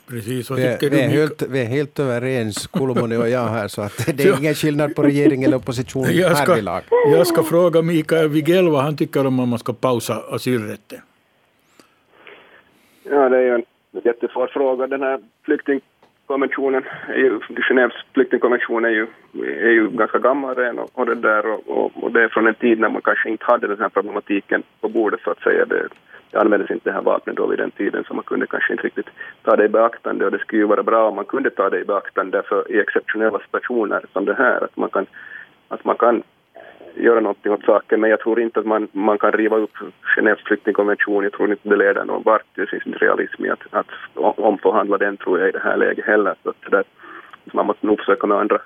Precis, 0.09 0.51
vad 0.51 0.59
tycker 0.59 0.91
vi, 0.91 1.01
är, 1.01 1.09
du? 1.09 1.15
Helt, 1.15 1.43
vi 1.43 1.61
är 1.61 1.67
helt 1.67 1.99
överens, 1.99 2.67
Kulmoni 2.67 3.17
och 3.17 3.29
jag 3.29 3.49
här, 3.49 3.69
så 3.69 3.83
att 3.83 4.17
det 4.17 4.25
är 4.25 4.39
ingen 4.41 4.55
skillnad 4.55 4.95
på 4.95 5.03
regering 5.03 5.45
eller 5.45 5.57
opposition 5.57 6.07
jag 6.11 6.37
ska, 6.37 6.53
härvidlag. 6.53 6.83
Jag 6.91 7.27
ska 7.27 7.43
fråga 7.43 7.83
Mikael 7.83 8.29
Wigell 8.29 8.69
vad 8.69 8.83
han 8.83 8.97
tycker 8.97 9.27
om 9.27 9.41
att 9.41 9.49
man 9.49 9.59
ska 9.59 9.73
pausa 9.73 10.15
asylrätten. 10.31 10.99
Ja, 13.03 13.29
det 13.29 13.37
är 13.37 13.43
ju 13.43 13.55
en 13.55 13.65
jättesvår 14.05 14.47
fråga. 14.47 14.87
Den 14.87 15.03
här 15.03 15.21
flyktingkonventionen, 15.45 16.83
är 17.09 17.31
Genèves 17.69 17.99
flyktingkonvention 18.15 18.85
är 18.85 18.89
ju, 18.89 19.07
är 19.61 19.71
ju 19.71 19.91
ganska 19.91 20.19
gammal 20.19 20.55
redan 20.55 20.79
och, 20.79 20.91
och, 20.93 21.07
det 21.07 21.15
där 21.15 21.47
och, 21.47 21.69
och, 21.69 21.93
och, 22.03 22.13
det 22.13 22.23
är 22.25 22.29
från 22.29 22.47
en 22.47 22.55
tid 22.55 22.81
när 22.81 22.89
man 22.89 23.03
kanske 23.03 23.31
inte 23.31 23.45
hade 23.45 23.67
den 23.67 23.81
här 23.81 23.89
problematiken 23.89 24.63
på 24.81 24.89
bordet 24.89 25.21
så 25.25 25.31
att 25.31 25.43
säga. 25.43 25.65
Det, 25.65 25.89
det 26.35 26.41
användes 26.41 26.71
inte 26.71 26.91
det 26.91 26.95
här 26.95 27.03
vapnet 27.03 27.37
då 27.37 27.47
vid 27.47 27.59
den 27.59 27.71
tiden 27.71 28.05
så 28.05 28.15
man 28.15 28.25
kunde 28.25 28.47
kanske 28.47 28.73
inte 28.73 28.87
riktigt 28.87 29.11
ta 29.43 29.57
det 29.57 29.65
i 29.65 29.69
beaktande 29.69 30.25
och 30.25 30.31
det 30.31 30.39
skulle 30.39 30.63
ju 30.63 30.67
vara 30.67 30.83
bra 30.83 31.09
om 31.09 31.17
man 31.17 31.25
kunde 31.25 31.51
ta 31.51 31.71
det 31.71 31.81
i 31.81 31.85
beaktande 31.85 32.43
för 32.43 32.73
i 32.73 32.81
exceptionella 32.81 33.39
situationer 33.39 34.05
som 34.13 34.25
det 34.25 34.35
här 34.35 34.65
att 34.65 34.77
man 34.77 34.91
kan, 34.91 35.07
att 35.69 35.85
man 35.85 35.97
kan 35.97 36.23
göra 36.95 37.21
någonting 37.21 37.53
åt 37.53 37.65
saken 37.65 38.01
men 38.01 38.11
jag 38.11 38.21
tror 38.21 38.41
inte 38.41 38.61
att 38.61 38.67
man, 38.67 38.89
man 38.93 39.19
kan 39.19 39.33
riva 39.33 39.57
upp 39.57 39.77
Genèves 40.17 40.45
flyktingkonvention. 40.45 41.25
Jag 41.25 41.33
tror 41.33 41.51
inte 41.51 41.69
det 41.69 41.77
leder 41.77 42.05
någon 42.05 42.23
vart. 42.23 42.47
Det 42.55 42.67
finns 42.67 42.87
inte 42.87 42.99
realism 42.99 43.45
i 43.45 43.51
att, 43.51 43.75
att 43.75 43.87
omförhandla 44.39 44.99
den 44.99 45.17
tror 45.17 45.39
jag 45.39 45.49
i 45.49 45.53
det 45.53 45.65
här 45.65 45.77
läget 45.77 46.05
heller. 46.05 46.35
Så 46.43 46.51
att 46.51 46.71
där, 46.71 46.85
man 47.45 47.67
måste 47.67 47.87
nog 47.87 47.99
försöka 47.99 48.27
med 48.27 48.39
andra, 48.39 48.59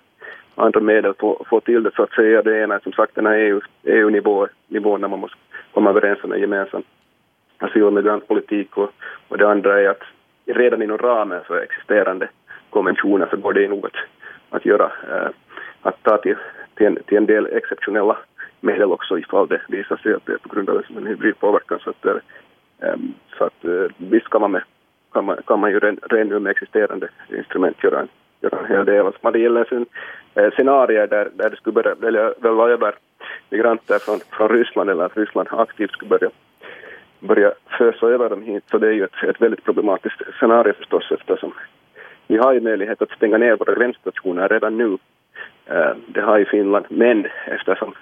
andra 0.54 0.80
medel 0.80 1.14
få, 1.18 1.44
få 1.50 1.60
till 1.60 1.82
det 1.82 1.90
så 1.96 2.02
att 2.02 2.12
säga. 2.12 2.42
Det 2.42 2.62
ena 2.62 2.74
är 2.74 2.80
som 2.80 2.92
sagt 2.92 3.14
den 3.14 3.26
här 3.26 3.36
EU, 3.36 3.60
EU-nivån 3.82 4.48
EU 4.68 4.96
när 4.96 5.08
man 5.08 5.18
måste 5.18 5.36
komma 5.74 5.90
överens 5.90 6.24
om 6.24 6.32
en 6.32 6.40
gemensam 6.40 6.82
Alltså, 7.58 7.78
asyl 7.78 7.84
och 7.84 7.92
migrantpolitik 7.92 8.76
och, 8.76 8.90
och 9.28 9.38
det 9.38 9.48
andra 9.50 9.80
är 9.80 9.88
att 9.88 10.02
redan 10.46 10.82
inom 10.82 10.98
ramen 10.98 11.44
för 11.44 11.62
existerande 11.62 12.28
konventioner 12.70 13.28
så 13.30 13.36
går 13.36 13.52
det 13.52 13.68
nog 13.68 13.86
att, 13.86 13.96
att 14.50 14.66
göra, 14.66 14.84
äh, 14.84 15.30
att 15.82 16.02
ta 16.02 16.18
till, 16.18 16.36
till, 16.74 16.86
en, 16.86 16.98
till 17.06 17.16
en 17.16 17.26
del 17.26 17.46
exceptionella 17.46 18.16
medel 18.60 18.92
också 18.92 19.18
ifall 19.18 19.48
det 19.48 19.60
visar 19.68 19.96
sig 19.96 20.14
att 20.14 20.26
det 20.26 20.32
är 20.32 20.38
på 20.38 20.54
grund 20.54 20.70
av 20.70 20.76
liksom 20.76 20.96
en 20.96 21.06
hybridpåverkan. 21.06 21.78
Så 21.78 21.90
att, 21.90 22.04
äh, 22.06 22.94
så 23.38 23.44
att 23.44 23.64
äh, 23.64 23.92
visst 23.96 24.30
kan 24.30 24.40
man, 24.40 24.50
med, 24.50 24.62
kan 25.12 25.24
man, 25.24 25.36
kan 25.46 25.60
man 25.60 25.70
ju 25.70 25.78
redan, 25.78 26.28
nu 26.28 26.38
med 26.38 26.50
existerande 26.50 27.08
instrument 27.28 27.84
göra 27.84 28.00
en, 28.00 28.08
göra 28.40 28.58
en 28.58 28.66
hel 28.66 28.84
del. 28.84 29.06
Alltså, 29.06 29.20
man 29.22 29.32
det 29.32 29.38
gäller 29.38 29.64
sen, 29.64 29.86
äh, 30.34 30.44
eh, 30.44 30.50
scenarier 30.50 31.06
där, 31.06 31.30
där 31.34 31.50
det 31.50 31.56
skulle 31.56 31.74
börja 31.74 31.94
välla 31.94 32.32
välja 32.38 32.74
över 32.74 32.94
migranter 33.50 33.98
från, 33.98 34.20
från 34.30 34.48
Ryssland 34.48 34.90
eller 34.90 35.04
att 35.04 35.16
Ryssland 35.16 35.48
aktivt 35.50 35.92
skulle 35.92 36.08
börja 36.08 36.30
börja 37.20 37.52
fösa 37.78 38.06
över 38.06 38.30
dem 38.30 38.42
hit, 38.42 38.64
så 38.70 38.78
det 38.78 38.88
är 38.88 38.92
ju 38.92 39.04
ett, 39.04 39.24
ett 39.28 39.40
väldigt 39.40 39.64
problematiskt 39.64 40.22
scenario 40.38 40.72
förstås 40.72 41.10
eftersom 41.10 41.52
vi 42.26 42.36
har 42.36 42.52
ju 42.52 42.60
möjlighet 42.60 43.02
att 43.02 43.10
stänga 43.10 43.38
ner 43.38 43.56
våra 43.56 43.74
gränsstationer 43.74 44.48
redan 44.48 44.76
nu. 44.76 44.98
Eh, 45.66 45.96
det 46.06 46.20
har 46.20 46.38
ju 46.38 46.44
Finland, 46.44 46.86
men 46.88 47.26
eftersom, 47.46 47.94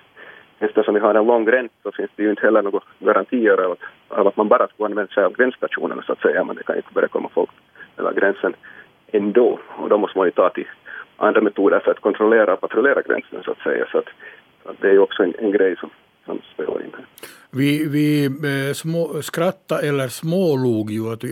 eftersom 0.59 0.94
vi 0.94 1.00
har 1.00 1.14
en 1.14 1.26
lång 1.26 1.44
gräns 1.44 1.72
så 1.83 1.92
finns 1.92 2.11
det 2.16 2.22
ju 2.22 2.31
inte 2.31 2.42
heller 2.42 2.62
några 2.62 2.81
garantier 2.98 3.64
av 3.64 3.72
att, 3.72 3.81
av 4.09 4.26
att 4.26 4.37
man 4.37 4.48
bara 4.48 4.68
ska 4.68 4.85
använda 4.85 5.12
sig 5.12 5.24
av 5.24 5.33
gränsstationerna 5.33 6.02
så 6.02 6.12
att 6.12 6.20
säga, 6.20 6.44
men 6.44 6.57
det 6.57 6.62
kan 6.62 6.76
ju 6.76 6.79
inte 6.79 6.94
börja 6.94 7.09
komma 7.09 7.29
folk 7.35 7.50
över 7.96 8.12
gränsen 8.12 8.55
ändå 9.12 9.59
och 9.68 9.88
då 9.88 9.98
måste 9.98 10.18
man 10.18 10.26
ju 10.26 10.31
ta 10.31 10.50
till 10.50 10.68
andra 11.16 11.40
metoder 11.40 11.81
för 11.81 11.90
att 11.90 12.00
kontrollera 12.00 12.52
och 12.52 12.61
patrullera 12.61 13.02
gränsen 13.02 13.42
så 13.44 13.50
att 13.50 13.59
säga. 13.59 13.87
Så 13.92 13.98
att, 13.98 14.09
att 14.64 14.81
det 14.81 14.88
är 14.88 14.92
ju 14.92 14.98
också 14.98 15.22
en, 15.22 15.35
en 15.38 15.52
grej 15.52 15.76
som, 15.76 15.90
som 16.27 16.41
spelar 16.55 16.85
in. 16.85 16.93
Vi, 17.51 17.85
vi 17.89 18.25
eh, 18.25 18.75
små, 18.75 19.23
skrattade 19.23 19.89
eller 19.89 20.09
smålog 20.09 20.91
ju 20.91 21.01
åt, 21.01 21.25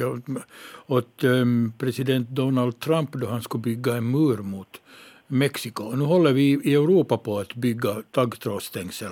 åt 0.86 1.24
um, 1.24 1.72
president 1.78 2.28
Donald 2.28 2.80
Trump 2.80 3.12
då 3.12 3.26
han 3.26 3.42
skulle 3.42 3.62
bygga 3.62 3.96
en 3.96 4.10
mur 4.10 4.36
mot 4.36 4.80
Mexiko. 5.26 5.96
Nu 5.96 6.04
håller 6.04 6.32
vi 6.32 6.60
i 6.64 6.74
Europa 6.74 7.18
på 7.18 7.38
att 7.38 7.54
bygga 7.54 8.02
taggtrådsstängsel 8.10 9.10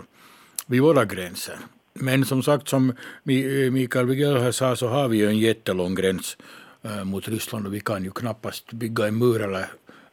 vid 0.66 0.82
våra 0.82 1.04
gränser. 1.04 1.56
Men 1.94 2.24
som 2.24 2.42
sagt, 2.42 2.68
som 2.68 2.90
eh, 2.90 3.70
Mikael 3.72 4.06
Wigel 4.06 4.52
sa, 4.52 4.76
så 4.76 4.88
har 4.88 5.08
vi 5.08 5.16
ju 5.16 5.28
en 5.28 5.38
jättelång 5.38 5.94
gräns 5.94 6.36
eh, 6.82 7.04
mot 7.04 7.28
Ryssland 7.28 7.66
och 7.66 7.74
vi 7.74 7.80
kan 7.80 8.04
ju 8.04 8.10
knappast 8.10 8.72
bygga 8.72 9.06
en 9.06 9.18
mur 9.18 9.42
eller 9.42 9.66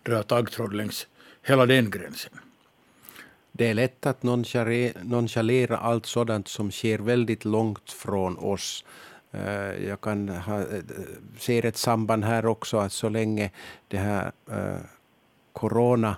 dra 0.04 0.24
taggtråd 0.24 0.74
längs 0.74 1.08
hela 1.44 1.66
den 1.66 1.90
gränsen. 1.90 2.32
Det 3.60 3.68
är 3.68 3.74
lätt 3.74 4.06
att 4.06 4.24
nonchalera 5.04 5.78
allt 5.78 6.06
sådant 6.06 6.48
som 6.48 6.72
sker 6.72 7.00
väldigt 7.00 7.46
långt 7.46 7.92
från 7.92 8.38
oss. 8.38 8.86
Eh, 9.32 9.88
jag 9.88 10.02
kan 10.02 10.30
ha, 10.30 10.60
eh, 10.60 10.66
ser 11.38 11.66
ett 11.66 11.78
samband 11.78 12.24
här 12.24 12.46
också, 12.46 12.78
att 12.78 12.92
så 12.92 13.10
länge 13.10 13.52
det 13.88 13.98
här 13.98 14.32
eh, 14.52 14.82
corona 15.54 16.18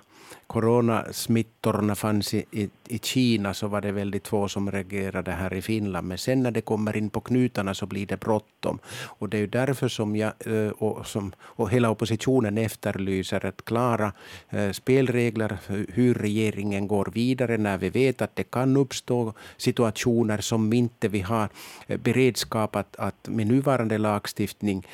coronasmittorna 0.52 1.94
fanns 1.94 2.34
i, 2.34 2.44
i, 2.50 2.70
i, 2.88 2.98
Kina 2.98 3.54
så 3.54 3.68
var 3.68 3.80
det 3.80 3.92
väldigt 3.92 4.28
få 4.28 4.48
som 4.48 4.70
reagerade 4.70 5.30
här 5.30 5.54
i 5.54 5.62
Finland. 5.62 6.08
Men 6.08 6.18
sen 6.18 6.42
när 6.42 6.50
det 6.50 6.60
kommer 6.60 6.96
in 6.96 7.10
på 7.10 7.20
knutarna 7.20 7.74
så 7.74 7.86
blir 7.86 8.06
det 8.06 8.20
bråttom. 8.20 8.78
Och 9.18 9.28
det 9.28 9.38
är 9.38 9.46
därför 9.46 9.88
som 9.88 10.16
jag 10.16 10.32
eh, 10.46 10.68
och, 10.68 11.06
som, 11.06 11.32
och 11.40 11.70
hela 11.70 11.90
oppositionen 11.90 12.58
efterlyser 12.58 13.46
att 13.46 13.64
klara 13.64 14.12
eh, 14.50 14.70
spelregler 14.70 15.58
hur 15.88 16.14
regeringen 16.14 16.88
går 16.88 17.10
vidare 17.14 17.58
när 17.58 17.78
vi 17.78 17.90
vet 17.90 18.22
att 18.22 18.36
det 18.36 18.50
kan 18.50 18.76
uppstå 18.76 19.32
situationer 19.56 20.38
som 20.38 20.72
inte 20.72 21.08
vi 21.08 21.20
har 21.20 21.48
eh, 21.86 21.98
beredskap 22.00 22.76
att, 22.76 22.96
att 22.96 23.28
med 23.28 23.46
nuvarande 23.46 23.98
lagstiftning 23.98 24.86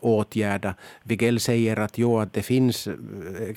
åtgärda. 0.00 0.74
Vigel 1.02 1.40
säger 1.40 1.76
att, 1.76 1.98
jo, 1.98 2.18
att 2.18 2.32
det 2.32 2.42
finns 2.42 2.88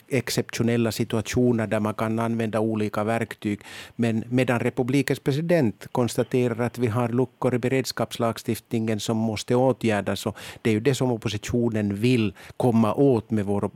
exceptionella 0.07 0.91
situationer 0.91 1.42
situationer 1.43 1.67
där 1.67 1.79
man 1.79 1.93
kan 1.93 2.19
använda 2.19 2.59
olika 2.59 3.03
verktyg. 3.03 3.59
Men 3.95 4.23
medan 4.29 4.59
republikens 4.59 5.19
president 5.19 5.87
konstaterar 5.91 6.65
att 6.65 6.77
vi 6.77 6.87
har 6.87 7.09
luckor 7.09 7.55
i 7.55 7.59
beredskapslagstiftningen 7.59 8.99
som 8.99 9.17
måste 9.17 9.55
åtgärdas, 9.55 10.25
och 10.25 10.37
det 10.61 10.69
är 10.69 10.73
ju 10.73 10.79
det 10.79 10.95
som 10.95 11.11
oppositionen 11.11 11.95
vill 11.95 12.33
komma 12.57 12.93
åt 12.93 13.31
med 13.31 13.45
vår 13.45 13.63
eh, 13.63 13.69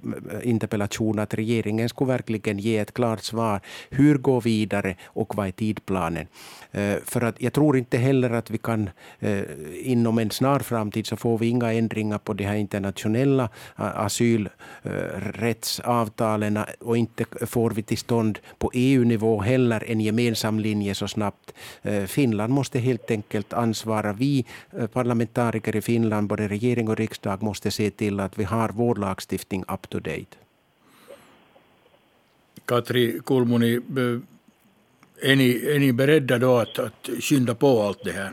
interpellation, 0.50 1.20
att 1.20 1.34
regeringen 1.34 1.90
skulle 1.90 2.14
verkligen 2.14 2.60
ge 2.60 2.78
ett 2.78 2.94
klart 2.94 3.24
svar. 3.24 3.62
Hur 3.90 4.18
gå 4.18 4.40
vidare 4.40 4.96
och 5.16 5.36
vad 5.36 5.48
är 5.48 5.52
tidplanen? 5.52 6.28
Eh, 6.72 6.96
för 7.06 7.24
att 7.24 7.42
jag 7.42 7.54
tror 7.54 7.78
inte 7.78 7.98
heller 7.98 8.34
att 8.34 8.52
vi 8.52 8.58
kan 8.58 8.90
eh, 9.20 9.42
inom 9.84 10.20
en 10.20 10.32
snar 10.32 10.60
framtid 10.60 11.08
så 11.08 11.18
får 11.18 11.38
vi 11.38 11.48
inga 11.48 11.74
ändringar 11.74 12.20
på 12.20 12.34
de 12.34 12.44
här 12.44 12.56
internationella 12.56 13.50
asylrättsavtalen 13.76 16.60
och 16.80 16.98
inte 16.98 17.26
får 17.48 17.72
vi 17.72 17.84
till 17.84 17.98
stånd 17.98 18.40
på 18.58 18.72
EU-nivå 18.74 19.42
heller 19.42 19.84
en 19.88 20.02
gemensam 20.02 20.60
linje 20.60 20.96
så 20.96 21.08
snabbt. 21.08 21.54
Finland 22.08 22.54
måste 22.54 22.80
helt 22.80 23.12
enkelt 23.12 23.54
ansvara. 23.54 24.14
Vi 24.14 24.46
parlamentariker 24.94 25.76
i 25.76 25.82
Finland, 25.82 26.28
både 26.28 26.48
regering 26.48 26.90
och 26.90 26.98
riksdag, 26.98 27.44
måste 27.44 27.72
se 27.72 27.90
till 27.90 28.20
att 28.20 28.40
vi 28.40 28.44
har 28.44 28.70
vår 28.70 28.96
lagstiftning 28.96 29.64
up 29.68 29.90
to 29.90 30.00
date. 30.00 30.38
Katri 32.66 33.20
Kulmuni, 33.26 33.80
är 35.22 35.36
ni, 35.36 35.76
är 35.76 35.80
ni 35.80 35.94
beredda 35.94 36.38
då 36.38 36.58
att, 36.58 36.80
att 36.80 37.10
skynda 37.22 37.56
på 37.56 37.82
allt 37.82 38.04
det 38.04 38.12
här? 38.12 38.32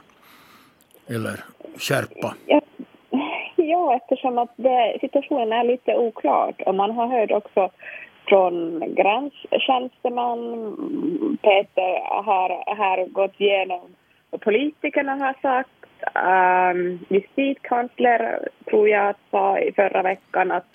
Eller 1.07 1.44
skärpa? 1.79 2.35
Ja, 2.46 2.61
ja 3.57 3.96
eftersom 3.96 4.38
att 4.38 4.53
det, 4.57 4.98
situationen 5.00 5.53
är 5.53 5.64
lite 5.64 5.96
oklar 5.96 6.55
och 6.66 6.74
man 6.74 6.90
har 6.90 7.07
hört 7.07 7.31
också 7.31 7.70
från 8.29 8.81
gränstjänsteman 8.95 10.39
Peter 11.43 12.23
har, 12.23 12.77
har 12.77 13.07
gått 13.07 13.41
igenom 13.41 13.81
vad 14.31 14.41
politikerna 14.41 15.15
har 15.15 15.35
sagt. 15.43 15.71
Ähm, 16.15 16.77
um, 16.77 16.99
justitikansler 17.09 18.49
tror 18.71 18.89
jag 18.89 19.15
sa 19.31 19.59
i 19.59 19.73
förra 19.73 20.03
veckan 20.03 20.51
att 20.51 20.67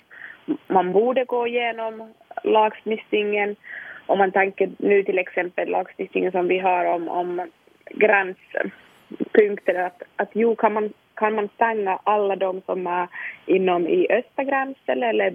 man 0.66 0.92
borde 0.92 1.24
gå 1.24 1.46
igenom 1.46 2.14
lagstiftningen. 2.44 3.56
Om 4.06 4.18
man 4.18 4.32
tänker 4.32 4.70
nu 4.78 5.02
till 5.02 5.18
exempel 5.18 5.68
lagstiftningen 5.68 6.32
som 6.32 6.48
vi 6.48 6.58
har 6.58 6.84
om, 6.84 7.08
om 7.08 7.48
gränspunkter, 7.90 9.74
att, 9.74 10.02
att 10.16 10.30
jo, 10.32 10.56
kan 10.56 10.72
man, 10.72 10.92
kan 11.14 11.34
man 11.34 11.48
stänga 11.54 11.98
alla 12.04 12.36
de 12.36 12.62
som 12.66 12.86
är 12.86 13.08
inom 13.46 13.86
i 13.86 14.06
östra 14.10 14.44
gränsen 14.44 15.02
eller 15.02 15.34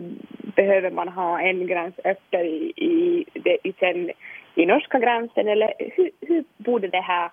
behöver 0.56 0.92
man 0.92 1.08
ha 1.08 1.42
en 1.42 1.68
gräns 1.68 1.96
efter 2.04 2.44
i, 2.44 2.74
i, 2.76 3.26
i, 3.64 3.74
sen, 3.80 4.12
i 4.56 4.66
norska 4.66 5.00
gränsen 5.00 5.48
eller 5.48 5.74
hur, 5.80 6.10
hur 6.22 6.44
borde 6.58 6.88
det 6.88 7.02
här 7.02 7.30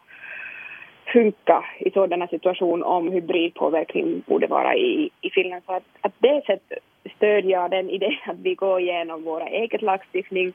funka 1.12 1.64
i 1.78 1.90
sådana 1.90 2.26
situationer 2.26 2.86
om 2.86 3.12
hybridpåverkning 3.12 4.22
borde 4.26 4.46
vara 4.46 4.76
i, 4.76 5.10
i 5.20 5.30
Finland. 5.30 5.62
Så 5.66 5.72
att, 5.72 5.84
att 6.00 6.12
det 6.18 6.42
sättet 6.46 6.78
stödjer 7.16 7.50
jag 7.50 7.70
den 7.70 7.90
idén 7.90 8.18
att 8.26 8.38
vi 8.42 8.54
går 8.54 8.80
igenom 8.80 9.24
vår 9.24 9.46
egen 9.46 9.80
lagstiftning. 9.80 10.52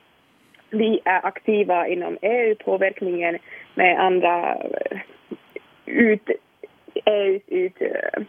Vi 0.70 1.00
är 1.06 1.26
aktiva 1.26 1.88
inom 1.88 2.18
EU-påverkningen 2.22 3.38
med 3.76 4.00
andra 4.00 4.56
eh, 4.56 5.00
ut, 5.86 6.30
EUs 7.06 7.42
ut, 7.48 7.82
eh, 7.82 8.24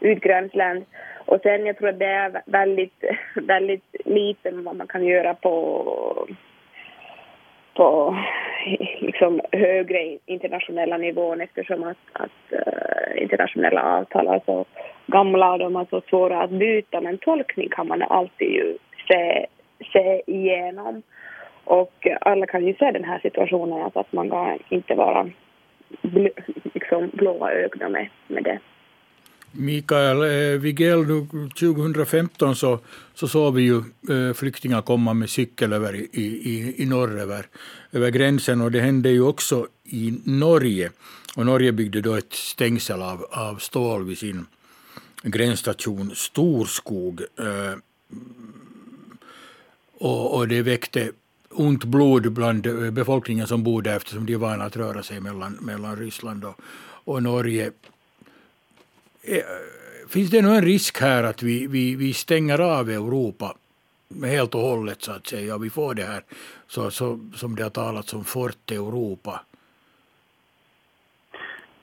utgränsland. 0.00 0.84
Och 1.26 1.40
sen 1.42 1.66
jag 1.66 1.78
tror 1.78 1.88
att 1.88 1.98
det 1.98 2.06
är 2.06 2.42
väldigt, 2.46 3.04
väldigt 3.34 3.96
lite 4.04 4.50
vad 4.50 4.76
man 4.76 4.86
kan 4.86 5.04
göra 5.04 5.34
på 5.34 6.28
på 7.78 8.16
liksom 9.00 9.40
högre 9.52 10.18
internationella 10.26 10.96
nivån 10.96 11.40
eftersom 11.40 11.84
att, 11.84 11.96
att 12.12 12.52
uh, 12.52 13.22
internationella 13.22 13.82
avtal 13.82 14.26
är 14.26 14.40
så 14.46 14.64
gamla 15.06 15.52
och 15.52 15.58
de 15.58 15.76
är 15.76 15.86
så 15.90 16.00
svåra 16.00 16.42
att 16.42 16.50
byta. 16.50 17.00
Men 17.00 17.18
tolkning 17.18 17.68
kan 17.68 17.88
man 17.88 18.02
alltid 18.02 18.48
ju 18.48 18.78
se, 19.08 19.46
se 19.92 20.22
igenom. 20.26 21.02
Och 21.64 22.06
alla 22.20 22.46
kan 22.46 22.66
ju 22.66 22.74
se 22.74 22.90
den 22.90 23.04
här 23.04 23.18
situationen 23.18 23.90
att 23.94 24.12
man 24.12 24.30
kan 24.30 24.58
inte 24.68 24.94
vara 24.94 25.30
bl 26.02 26.26
liksom 26.74 27.10
blåa 27.12 27.52
ögon 27.52 27.92
med, 27.92 28.08
med 28.26 28.44
det. 28.44 28.58
Mikael 29.52 30.22
eh, 30.22 30.60
Wigell, 30.60 31.26
2015 31.58 32.56
så, 32.56 32.80
så 33.14 33.28
såg 33.28 33.54
vi 33.54 33.62
ju 33.62 33.76
eh, 34.10 34.34
flyktingar 34.34 34.82
komma 34.82 35.14
med 35.14 35.30
cykel 35.30 35.72
över 35.72 35.94
i, 35.94 36.06
i, 36.12 36.82
i 36.82 36.86
norr 36.86 37.20
över, 37.20 37.46
över 37.92 38.10
gränsen 38.10 38.60
och 38.60 38.70
det 38.70 38.80
hände 38.80 39.10
ju 39.10 39.22
också 39.22 39.66
i 39.84 40.14
Norge. 40.24 40.90
Och 41.36 41.46
Norge 41.46 41.72
byggde 41.72 42.00
då 42.00 42.14
ett 42.14 42.32
stängsel 42.32 43.02
av, 43.02 43.26
av 43.30 43.56
stål 43.56 44.04
vid 44.04 44.18
sin 44.18 44.46
gränsstation 45.22 46.12
Storskog. 46.14 47.20
Eh, 47.20 47.78
och, 50.00 50.36
och 50.36 50.48
det 50.48 50.62
väckte 50.62 51.10
ont 51.50 51.84
blod 51.84 52.32
bland 52.32 52.92
befolkningen 52.92 53.46
som 53.46 53.62
bor 53.62 53.82
där 53.82 53.96
eftersom 53.96 54.26
de 54.26 54.32
är 54.32 54.38
vana 54.38 54.64
att 54.64 54.76
röra 54.76 55.02
sig 55.02 55.20
mellan, 55.20 55.52
mellan 55.52 55.96
Ryssland 55.96 56.44
och, 56.44 56.60
och 57.04 57.22
Norge. 57.22 57.70
Eh, 59.22 59.42
finns 60.08 60.30
det 60.30 60.42
nog 60.42 60.54
en 60.54 60.64
risk 60.64 61.00
här 61.00 61.24
att 61.24 61.42
vi, 61.42 61.66
vi, 61.66 61.96
vi 61.96 62.12
stänger 62.12 62.58
av 62.60 62.90
Europa 62.90 63.54
helt 64.24 64.54
och 64.54 64.60
hållet 64.60 65.02
så 65.02 65.12
att 65.12 65.26
säga. 65.26 65.58
Vi 65.58 65.70
får 65.70 65.94
det 65.94 66.02
här 66.02 66.22
så, 66.66 66.90
så, 66.90 67.18
som 67.34 67.56
det 67.56 67.62
har 67.62 67.70
talats 67.70 68.14
om 68.14 68.24
Forte 68.24 68.74
Europa. 68.74 69.40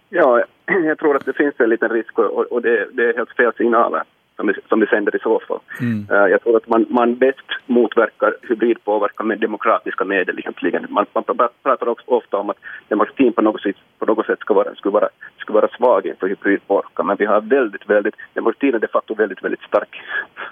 Ja, 0.10 0.44
jag 0.66 0.98
tror 1.00 1.16
att 1.16 1.26
det 1.26 1.34
finns 1.34 1.54
en 1.58 1.70
liten 1.70 1.90
risk 1.90 2.20
och, 2.20 2.52
och 2.52 2.62
det, 2.62 2.90
det, 2.94 3.10
är 3.10 3.14
helt 3.14 3.36
fel 3.36 3.54
signaler 3.58 4.04
som 4.36 4.48
vi, 4.48 4.54
som 4.70 4.80
vi 4.80 4.86
sänder 4.86 5.16
i 5.16 5.20
så 5.20 5.40
fall. 5.48 5.60
Mm. 5.82 6.08
Uh, 6.12 6.28
jag 6.32 6.44
tror 6.44 6.58
att 6.58 6.68
man, 6.68 6.86
man 6.90 7.16
bäst 7.16 7.50
motverkar 7.66 8.36
hybridpåverkan 8.42 9.28
med 9.28 9.40
demokratiska 9.40 10.06
medel 10.06 10.40
egentligen. 10.40 10.88
Man, 10.90 11.06
man 11.14 11.24
pratar 11.64 11.88
också 11.88 12.06
ofta 12.08 12.38
om 12.38 12.50
att 12.50 12.58
demokratin 12.88 13.34
på 13.34 13.42
något 13.42 13.62
sätt, 13.62 13.76
på 14.00 14.06
något 14.06 14.26
sätt 14.26 14.40
ska 14.40 14.54
vara, 14.54 14.76
skulle, 14.76 14.94
vara, 14.94 15.10
skulle 15.38 15.60
vara 15.62 15.78
svag 15.78 16.06
inför 16.06 16.28
hybridpåverkan, 16.28 17.08
men 17.08 17.18
vi 17.18 17.26
har 17.26 17.42
väldigt, 17.42 17.90
väldigt, 17.90 18.16
demokratin 18.34 18.76
är 18.76 18.80
de 18.80 18.88
facto 18.88 19.16
väldigt, 19.16 19.44
väldigt 19.44 19.62
stark. 19.62 20.02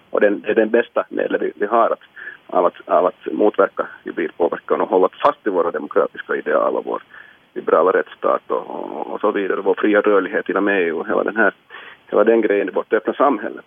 Och 0.09 0.21
den, 0.21 0.43
är 0.45 0.55
den 0.55 0.69
bästa 0.69 1.05
medel 1.09 1.37
vi, 1.39 1.51
vi 1.55 1.65
har 1.65 1.89
att, 1.89 2.03
av, 2.47 2.65
att, 2.65 2.89
av 2.89 3.05
att 3.05 3.33
motverka 3.33 3.87
hybridpåverkan 4.03 4.81
och 4.81 4.89
hålla 4.89 5.09
fast 5.23 5.39
vid 5.43 5.53
våra 5.53 5.71
demokratiska 5.71 6.35
ideal 6.35 6.75
och 6.75 6.85
vår 6.85 7.01
liberala 7.53 7.91
rättsstat 7.91 8.41
och, 8.47 8.69
och, 8.69 9.07
och 9.07 9.19
så 9.19 9.31
vidare, 9.31 9.61
vår 9.61 9.73
fria 9.73 10.01
rörlighet 10.01 10.49
inom 10.49 10.67
EU 10.67 10.99
och 10.99 11.07
hela 11.07 11.23
den 11.23 11.35
här 11.35 11.53
det 12.13 12.17
var 12.17 12.25
den 12.25 12.41
grejen 12.41 12.67
i 12.69 12.71
vårt 12.71 12.93
öppna 12.93 13.13
samhälle. 13.13 13.61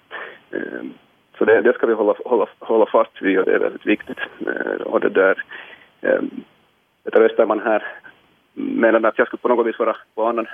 Ehm, 0.51 0.93
så 1.39 1.45
det, 1.45 1.61
det 1.61 1.73
ska 1.73 1.87
vi 1.87 1.95
hålla, 1.95 2.15
hålla, 2.25 2.47
hålla 2.59 2.87
fast 2.87 3.23
vid 3.23 3.39
och 3.39 3.45
det 3.45 3.55
är 3.55 3.59
väldigt 3.59 3.87
viktigt. 3.87 4.19
Ehm, 4.41 4.83
och 4.83 5.01
det 5.01 5.09
där, 5.09 5.43
ehm, 6.01 6.31
det 7.03 7.11
Peter 7.11 7.25
Österman 7.25 7.61
här 7.61 7.83
menade 8.55 9.09
att 9.09 9.19
jag 9.19 9.27
skulle 9.27 9.41
på 9.41 9.49
något 9.49 9.67
vis 9.67 9.79
vara 9.79 9.97
på 10.15 10.25
annan, 10.25 10.47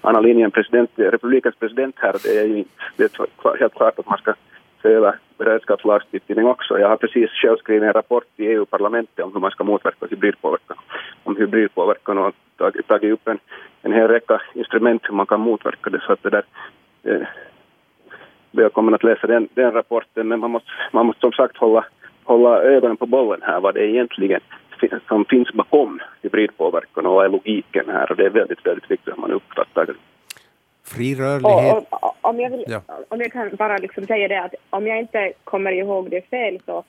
annan 0.00 0.22
linje 0.22 0.44
än 0.44 0.50
president, 0.50 0.90
republikens 0.96 1.56
president 1.56 1.94
här. 1.98 2.16
Det 2.22 2.38
är 2.38 2.44
ju 2.44 2.64
det 2.96 3.04
är 3.04 3.58
helt 3.58 3.74
klart 3.74 3.98
att 3.98 4.06
man 4.06 4.18
ska 4.18 4.34
se 4.82 4.88
över 4.88 5.14
beredskapslagstiftning 5.38 6.46
också. 6.46 6.78
Jag 6.78 6.88
har 6.88 6.96
precis 6.96 7.30
själv 7.30 7.56
skrivit 7.56 7.82
en 7.82 7.92
rapport 7.92 8.26
i 8.36 8.46
EU-parlamentet 8.46 9.24
om 9.24 9.32
hur 9.32 9.40
man 9.40 9.50
ska 9.50 9.64
motverka 9.64 10.06
hybridpåverkan, 10.10 10.76
om 11.24 11.36
hybridpåverkan 11.36 12.18
och 12.18 12.34
tagit, 12.56 12.88
tagit 12.88 13.12
upp 13.12 13.28
en, 13.28 13.38
en 13.82 13.92
hel 13.92 14.08
räcka 14.08 14.42
instrument 14.54 15.02
hur 15.08 15.14
man 15.14 15.26
kan 15.26 15.40
motverka 15.40 15.90
det. 15.90 16.00
Så 16.06 16.12
att 16.12 16.22
det 16.22 16.30
där, 16.30 16.44
välkommen 18.50 18.94
att 18.94 19.04
läsa 19.04 19.26
den, 19.26 19.48
den 19.54 19.72
rapporten, 19.72 20.28
men 20.28 20.40
man 20.40 20.50
måste, 20.50 20.70
man 20.92 21.06
måste 21.06 21.20
som 21.20 21.32
sagt 21.32 21.56
hålla, 21.56 21.84
hålla 22.24 22.62
ögonen 22.62 22.96
på 22.96 23.06
bollen 23.06 23.42
här, 23.42 23.60
vad 23.60 23.74
det 23.74 23.80
är 23.80 23.88
egentligen 23.88 24.40
som 25.08 25.24
finns 25.24 25.52
bakom 25.52 26.00
hybridpåverkan 26.22 27.06
och 27.06 27.14
vad 27.14 27.24
är 27.24 27.28
logiken 27.28 27.84
här 27.88 28.10
och 28.10 28.16
det 28.16 28.26
är 28.26 28.30
väldigt, 28.30 28.66
väldigt 28.66 28.90
viktigt 28.90 29.12
att 29.12 29.18
man 29.18 29.32
uppfattar 29.32 29.86
det. 29.86 29.94
Fri 30.84 31.14
rörlighet. 31.14 31.86
Och, 31.90 32.04
och, 32.04 32.16
om, 32.20 32.40
jag 32.40 32.50
vill, 32.50 32.64
ja. 32.68 32.80
om 33.08 33.20
jag 33.20 33.32
kan 33.32 33.56
bara 33.56 33.76
liksom 33.76 34.06
säga 34.06 34.28
det 34.28 34.42
att 34.42 34.54
om 34.70 34.86
jag 34.86 34.98
inte 34.98 35.32
kommer 35.44 35.72
ihåg 35.72 36.10
det 36.10 36.30
fel 36.30 36.60
så, 36.66 36.84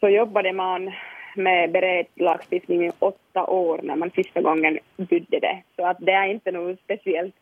så 0.00 0.08
jobbade 0.08 0.52
man 0.52 0.92
med 1.36 1.72
beredlagstiftning 1.72 2.86
i 2.86 2.92
åtta 2.98 3.46
år 3.46 3.80
när 3.82 3.96
man 3.96 4.10
sista 4.10 4.40
gången 4.40 4.78
byggde 4.96 5.38
det. 5.38 5.62
Så 5.76 5.86
att 5.86 5.96
det 6.00 6.12
är 6.12 6.26
inte 6.26 6.52
någon 6.52 6.76
speciellt 6.76 7.34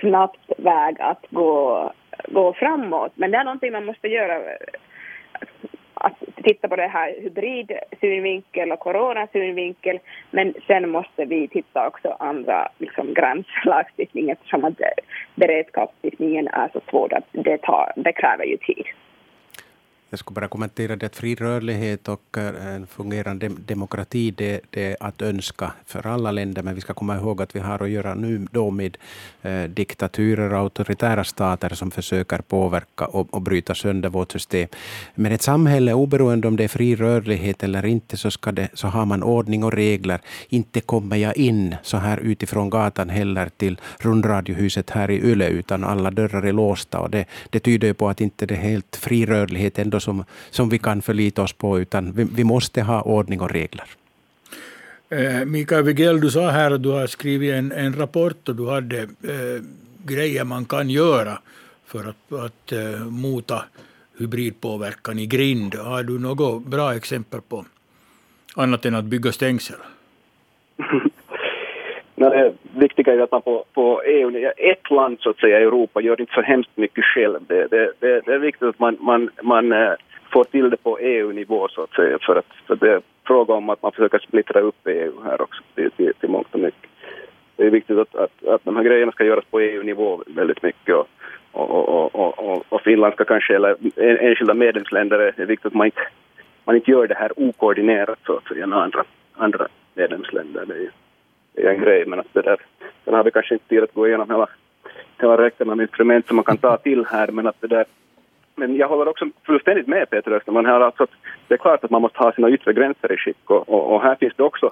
snabbt 0.00 0.50
väg 0.58 0.96
att 1.00 1.26
gå, 1.30 1.92
gå 2.28 2.52
framåt. 2.52 3.12
Men 3.14 3.30
det 3.30 3.38
är 3.38 3.44
någonting 3.44 3.72
man 3.72 3.84
måste 3.84 4.08
göra. 4.08 4.40
Att 5.94 6.22
titta 6.44 6.68
på 6.68 6.76
det 6.76 6.86
här 6.86 7.14
hybridsynvinkel 7.22 8.72
och 8.72 8.78
coronasynvinkel. 8.78 9.98
Men 10.30 10.54
sen 10.66 10.90
måste 10.90 11.24
vi 11.24 11.48
titta 11.48 11.86
också 11.86 12.16
andra 12.18 12.68
liksom, 12.78 13.14
gränslagstiftningen 13.14 14.36
eftersom 14.36 14.64
att 14.64 14.74
beredskapslagstiftningen 15.34 16.48
är 16.48 16.68
så 16.72 16.80
svår 16.90 17.14
att 17.14 17.26
det, 17.32 17.58
tar, 17.58 17.92
det 17.96 18.12
kräver 18.12 18.44
ju 18.44 18.56
tid. 18.56 18.86
Jag 20.12 20.18
skulle 20.18 20.34
bara 20.34 20.48
kommentera 20.48 20.96
det 20.96 21.06
att 21.06 21.16
fri 21.16 21.34
rörlighet 21.34 22.08
och 22.08 22.38
eh, 22.38 22.74
en 22.74 22.86
fungerande 22.86 23.48
demokrati, 23.48 24.30
det, 24.30 24.60
det, 24.70 24.84
är 24.84 24.96
att 25.00 25.22
önska 25.22 25.72
för 25.86 26.06
alla 26.06 26.30
länder, 26.30 26.62
men 26.62 26.74
vi 26.74 26.80
ska 26.80 26.94
komma 26.94 27.16
ihåg 27.16 27.42
att 27.42 27.56
vi 27.56 27.60
har 27.60 27.82
att 27.82 27.90
göra 27.90 28.14
nu 28.14 28.46
då 28.50 28.70
med 28.70 28.96
eh, 29.42 29.62
diktaturer 29.62 30.52
och 30.52 30.58
auktoritära 30.58 31.24
stater 31.24 31.74
som 31.74 31.90
försöker 31.90 32.38
påverka 32.38 33.06
och, 33.06 33.34
och 33.34 33.42
bryta 33.42 33.74
sönder 33.74 34.08
vårt 34.08 34.32
system. 34.32 34.68
Men 35.14 35.32
ett 35.32 35.42
samhälle, 35.42 35.92
oberoende 35.92 36.48
om 36.48 36.56
det 36.56 36.64
är 36.64 36.68
fri 36.68 36.96
rörlighet 36.96 37.62
eller 37.62 37.86
inte, 37.86 38.16
så, 38.16 38.30
ska 38.30 38.52
det, 38.52 38.68
så 38.74 38.88
har 38.88 39.06
man 39.06 39.22
ordning 39.22 39.64
och 39.64 39.72
regler. 39.72 40.20
Inte 40.48 40.80
kommer 40.80 41.16
jag 41.16 41.36
in 41.36 41.76
så 41.82 41.96
här 41.96 42.18
utifrån 42.18 42.70
gatan 42.70 43.08
heller 43.08 43.50
till 43.56 43.80
rundradiohuset 43.98 44.90
här 44.90 45.10
i 45.10 45.16
Yle, 45.16 45.48
utan 45.48 45.84
alla 45.84 46.10
dörrar 46.10 46.42
är 46.42 46.52
låsta. 46.52 47.00
Och 47.00 47.10
det, 47.10 47.24
det 47.50 47.60
tyder 47.60 47.88
ju 47.88 47.94
på 47.94 48.08
att 48.08 48.20
inte 48.20 48.46
det 48.46 48.54
är 48.54 48.58
helt 48.58 48.96
fri 48.96 49.26
rörlighet 49.26 49.78
ändå 49.78 50.01
som, 50.02 50.24
som 50.50 50.68
vi 50.68 50.78
kan 50.78 51.02
förlita 51.02 51.42
oss 51.42 51.52
på, 51.52 51.80
utan 51.80 52.12
vi, 52.12 52.24
vi 52.24 52.44
måste 52.44 52.82
ha 52.82 53.02
ordning 53.02 53.40
och 53.40 53.50
regler. 53.50 53.86
Eh, 55.08 55.44
Mikael 55.44 55.84
Wigell, 55.84 56.20
du 56.20 56.30
sa 56.30 56.50
här 56.50 56.70
att 56.70 56.82
du 56.82 56.88
har 56.88 57.06
skrivit 57.06 57.52
en, 57.52 57.72
en 57.72 57.96
rapport 57.96 58.48
och 58.48 58.56
du 58.56 58.68
hade 58.68 59.02
eh, 59.02 59.62
grejer 60.06 60.44
man 60.44 60.64
kan 60.64 60.90
göra 60.90 61.38
för 61.86 62.04
att, 62.08 62.32
att 62.32 62.72
eh, 62.72 63.06
mota 63.06 63.64
hybridpåverkan 64.18 65.18
i 65.18 65.26
grind. 65.26 65.74
Har 65.74 66.02
du 66.02 66.18
något 66.18 66.66
bra 66.66 66.94
exempel 66.94 67.40
på 67.40 67.64
annat 68.54 68.86
än 68.86 68.94
att 68.94 69.04
bygga 69.04 69.32
stängsel? 69.32 69.76
Men 72.22 72.30
det 72.30 72.52
viktiga 72.74 73.14
är 73.14 73.18
att 73.18 73.30
man 73.30 73.42
på, 73.42 73.64
på 73.74 74.02
EU, 74.02 74.50
ett 74.56 74.90
land 74.90 75.18
så 75.20 75.30
att 75.30 75.38
säga 75.38 75.60
i 75.60 75.62
Europa 75.62 76.00
gör 76.00 76.20
inte 76.20 76.32
så 76.34 76.42
hemskt 76.42 76.70
mycket 76.74 77.04
själv. 77.04 77.38
Det, 77.46 77.66
det, 77.66 77.92
det, 78.00 78.20
det 78.20 78.34
är 78.34 78.38
viktigt 78.38 78.68
att 78.68 78.78
man, 78.78 78.96
man, 79.00 79.30
man 79.42 79.72
eh, 79.72 79.92
får 80.32 80.44
till 80.44 80.70
det 80.70 80.76
på 80.76 80.98
EU-nivå 80.98 81.68
så 81.68 81.82
att 81.82 81.94
säga 81.94 82.18
för 82.18 82.36
att 82.36 82.46
för 82.66 82.76
det 82.76 82.92
är 82.92 83.00
fråga 83.26 83.54
om 83.54 83.70
att 83.70 83.82
man 83.82 83.92
försöker 83.92 84.18
splittra 84.18 84.60
upp 84.60 84.86
EU 84.86 85.12
här 85.24 85.42
också 85.42 85.62
till, 85.74 85.90
till, 85.90 86.12
till 86.20 86.28
mångt 86.28 86.54
och 86.54 86.60
mycket. 86.60 86.90
Det 87.56 87.66
är 87.66 87.70
viktigt 87.70 87.98
att, 87.98 88.14
att, 88.14 88.44
att 88.44 88.64
de 88.64 88.76
här 88.76 88.84
grejerna 88.84 89.12
ska 89.12 89.24
göras 89.24 89.44
på 89.50 89.60
EU-nivå 89.60 90.22
väldigt 90.26 90.62
mycket 90.62 90.94
och, 90.94 91.08
och, 91.52 92.14
och, 92.14 92.38
och, 92.38 92.64
och 92.68 92.80
Finland 92.80 93.14
ska 93.14 93.24
kanske, 93.24 93.56
eller 93.56 93.76
enskilda 93.96 94.54
medlemsländer, 94.54 95.26
eh, 95.26 95.32
det 95.36 95.42
är 95.42 95.46
viktigt 95.46 95.66
att 95.66 95.74
man 95.74 95.86
inte, 95.86 96.02
man 96.64 96.76
inte 96.76 96.90
gör 96.90 97.06
det 97.06 97.14
här 97.14 97.32
okoordinerat 97.36 98.18
så 98.26 98.36
att 98.36 98.48
säga 98.48 98.66
med 98.66 98.78
andra, 98.78 99.04
andra 99.34 99.68
medlemsländer. 99.94 100.64
Det 100.66 100.74
är, 100.74 100.90
är 101.56 101.66
en 101.66 101.80
grej, 101.80 102.06
men 102.06 102.20
att 102.20 102.32
det 102.32 102.42
där, 102.42 102.60
sen 103.04 103.14
har 103.14 103.24
vi 103.24 103.30
kanske 103.30 103.54
inte 103.54 103.68
tid 103.68 103.82
att 103.82 103.94
gå 103.94 104.08
igenom 104.08 104.30
hela, 104.30 104.48
hela 105.20 105.36
räcken 105.36 105.70
av 105.70 105.82
instrument 105.82 106.26
som 106.26 106.36
man 106.36 106.44
kan 106.44 106.56
ta 106.56 106.76
till 106.76 107.06
här, 107.06 107.28
men 107.28 107.46
att 107.46 107.60
det 107.60 107.66
där 107.66 107.84
men 108.54 108.76
jag 108.76 108.88
håller 108.88 109.08
också 109.08 109.24
fullständigt 109.46 109.86
med 109.86 110.10
Peter 110.10 110.32
Österman 110.32 110.66
här 110.66 110.80
alltså 110.80 111.02
att 111.02 111.10
det 111.48 111.54
är 111.54 111.58
klart 111.58 111.84
att 111.84 111.90
man 111.90 112.02
måste 112.02 112.18
ha 112.18 112.32
sina 112.32 112.50
yttre 112.50 112.72
gränser 112.72 113.12
i 113.12 113.16
skick 113.16 113.50
och, 113.50 113.68
och, 113.68 113.94
och 113.94 114.02
här 114.02 114.14
finns 114.14 114.34
det 114.36 114.42
också 114.42 114.70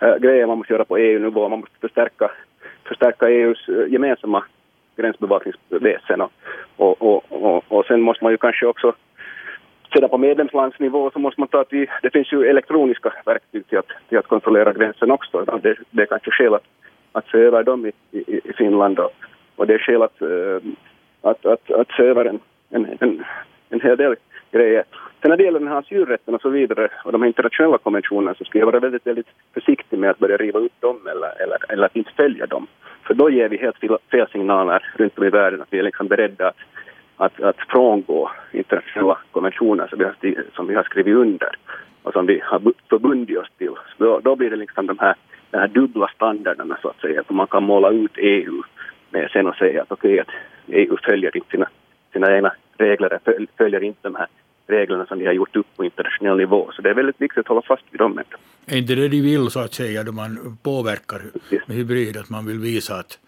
äh, 0.00 0.16
grejer 0.16 0.46
man 0.46 0.58
måste 0.58 0.72
göra 0.72 0.84
på 0.84 0.98
EU-nivå. 0.98 1.48
Man 1.48 1.60
måste 1.60 1.78
förstärka, 1.80 2.30
förstärka 2.84 3.28
EUs 3.28 3.68
äh, 3.68 3.74
eh, 3.74 3.92
gemensamma 3.92 4.44
gränsbevakningsväsen 4.96 6.20
och, 6.20 6.32
och, 6.76 7.02
och, 7.02 7.24
och, 7.30 7.64
och 7.68 7.86
sen 7.86 8.00
måste 8.00 8.24
man 8.24 8.32
ju 8.32 8.36
kanske 8.36 8.66
också 8.66 8.94
sedan 9.96 10.10
på 10.10 10.18
medlemslandsnivå 10.18 11.10
så 11.10 11.18
måste 11.18 11.40
man 11.40 11.48
ta 11.48 11.64
till, 11.64 11.86
det 12.02 12.10
finns 12.10 12.32
ju 12.32 12.46
elektroniska 12.46 13.12
verktyg 13.24 13.66
till 13.68 13.78
att, 13.78 13.90
till 14.08 14.18
att 14.18 14.26
kontrollera 14.26 14.72
gränsen 14.72 15.10
också. 15.10 15.44
Det, 15.62 15.76
det 15.90 16.02
är 16.02 16.06
kanske 16.06 16.30
skäl 16.30 16.54
att, 16.54 16.64
att 17.12 17.26
se 17.28 17.38
över 17.38 17.62
dem 17.62 17.86
i, 17.86 17.92
i, 18.10 18.40
i 18.44 18.52
Finland 18.52 18.98
och, 18.98 19.12
och 19.56 19.66
det 19.66 19.74
är 19.74 19.78
skäl 19.78 20.02
att, 20.02 20.22
eh, 20.22 20.58
att, 21.22 21.46
att, 21.46 21.70
att 21.70 21.90
se 21.96 22.02
över 22.02 22.24
en, 22.24 22.38
en, 22.70 22.86
en, 23.00 23.24
en 23.68 23.80
hel 23.80 23.96
del 23.96 24.16
grejer. 24.50 24.84
Sen 25.22 25.30
när 25.30 25.36
det 25.36 25.44
gäller 25.44 25.60
den 25.60 25.68
här 25.68 25.78
asylrätten 25.78 26.34
och 26.34 26.40
så 26.40 26.48
vidare 26.48 26.88
och 27.04 27.12
de 27.12 27.22
här 27.22 27.28
internationella 27.28 27.78
konventionerna 27.78 28.34
så 28.34 28.44
ska 28.44 28.58
jag 28.58 28.66
vara 28.66 28.80
väldigt, 28.80 29.06
väldigt 29.06 29.30
försiktig 29.54 29.98
med 29.98 30.10
att 30.10 30.18
börja 30.18 30.36
riva 30.36 30.58
upp 30.58 30.80
dem 30.80 30.96
eller, 31.10 31.42
eller, 31.42 31.58
eller 31.72 31.86
att 31.86 31.96
inte 31.96 32.10
följa 32.16 32.46
dem. 32.46 32.66
För 33.02 33.14
då 33.14 33.30
ger 33.30 33.48
vi 33.48 33.56
helt 33.56 33.76
fel 34.10 34.26
signaler 34.32 34.82
runt 34.96 35.18
om 35.18 35.24
i 35.24 35.30
världen 35.30 35.62
att 35.62 35.72
vi 35.72 35.78
är 35.78 35.82
liksom 35.82 36.08
beredda 36.08 36.48
att, 36.48 36.56
att, 37.16 37.40
att 37.40 37.56
frångå 37.68 38.30
internationella 38.52 39.18
konventioner 39.32 39.86
som 39.86 39.98
vi, 39.98 40.04
har, 40.04 40.16
som 40.54 40.66
vi 40.66 40.74
har 40.74 40.82
skrivit 40.82 41.14
under 41.14 41.56
och 42.02 42.12
som 42.12 42.26
vi 42.26 42.40
har 42.44 42.60
förbundit 42.88 43.38
oss 43.38 43.48
till. 43.58 43.74
Då, 43.98 44.20
då 44.20 44.36
blir 44.36 44.50
det 44.50 44.56
liksom 44.56 44.86
de 44.86 44.98
här, 44.98 45.14
de 45.50 45.58
här 45.58 45.68
dubbla 45.68 46.08
standarderna 46.14 46.78
så 46.82 46.88
att 46.88 47.00
säga, 47.00 47.22
man 47.28 47.46
kan 47.46 47.62
måla 47.62 47.90
ut 47.90 48.12
EU 48.16 48.62
med 49.10 49.30
sen 49.30 49.46
och 49.46 49.56
säga 49.56 49.82
att 49.82 49.92
okej, 49.92 50.12
okay, 50.12 50.20
att 50.20 50.28
EU 50.66 50.96
följer 51.02 51.36
inte 51.36 51.50
sina, 51.50 51.68
sina 52.12 52.36
egna 52.36 52.52
regler, 52.76 53.20
följer 53.56 53.82
inte 53.82 54.00
de 54.02 54.14
här 54.14 54.26
reglerna 54.66 55.06
som 55.06 55.18
vi 55.18 55.26
har 55.26 55.32
gjort 55.32 55.56
upp 55.56 55.66
på 55.76 55.84
internationell 55.84 56.36
nivå. 56.36 56.70
Så 56.72 56.82
det 56.82 56.90
är 56.90 56.94
väldigt 56.94 57.20
viktigt 57.20 57.38
att 57.38 57.48
hålla 57.48 57.62
fast 57.62 57.84
vid 57.90 58.00
dem. 58.00 58.20
Är 58.66 58.76
inte 58.76 58.94
det 58.94 59.08
de 59.08 59.20
vill 59.20 59.50
så 59.50 59.60
att 59.60 59.74
säga 59.74 60.02
då 60.02 60.12
man 60.12 60.58
påverkar 60.62 61.20
med 61.66 61.76
hybrid, 61.76 62.16
att 62.16 62.30
man 62.30 62.46
vill 62.46 62.58
visa 62.58 62.94
att, 62.94 63.18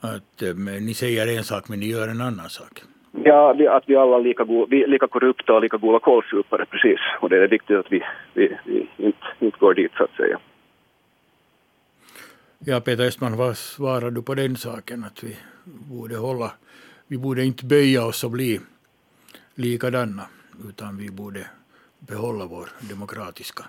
att 0.00 0.42
eh, 0.42 0.54
ni 0.80 0.94
säger 0.94 1.38
en 1.38 1.44
sak 1.44 1.68
men 1.68 1.80
ni 1.80 1.86
gör 1.86 2.08
en 2.08 2.20
annan 2.20 2.48
sak? 2.48 2.82
Ja, 3.26 3.76
att 3.76 3.84
vi 3.86 3.96
alla 3.96 4.16
är 4.16 4.20
lika, 4.20 4.44
go, 4.44 4.66
vi 4.70 4.82
är 4.82 4.88
lika 4.88 5.06
korrupta 5.06 5.52
och 5.52 5.62
lika 5.62 5.76
goda 5.76 5.98
kålsupare, 5.98 6.66
precis. 6.66 7.00
Och 7.20 7.28
det 7.30 7.44
är 7.44 7.48
viktigt 7.48 7.76
att 7.76 7.92
vi, 7.92 8.02
vi, 8.34 8.58
vi 8.64 8.88
inte, 8.96 9.26
inte 9.40 9.58
går 9.58 9.74
dit, 9.74 9.92
så 9.96 10.04
att 10.04 10.16
säga. 10.16 10.38
Ja, 12.58 12.80
Peter 12.80 13.04
Östman, 13.04 13.36
vad 13.36 13.56
svarar 13.56 14.10
du 14.10 14.22
på 14.22 14.34
den 14.34 14.56
saken? 14.56 15.04
Att 15.04 15.24
vi 15.24 15.36
borde 15.64 16.16
hålla, 16.16 16.52
vi 17.06 17.18
borde 17.18 17.44
inte 17.44 17.64
böja 17.64 18.06
oss 18.06 18.24
och 18.24 18.30
bli 18.30 18.60
likadana, 19.54 20.22
utan 20.68 20.96
vi 20.96 21.10
borde 21.10 21.46
behålla 21.98 22.44
vår 22.46 22.68
demokratiska 22.90 23.64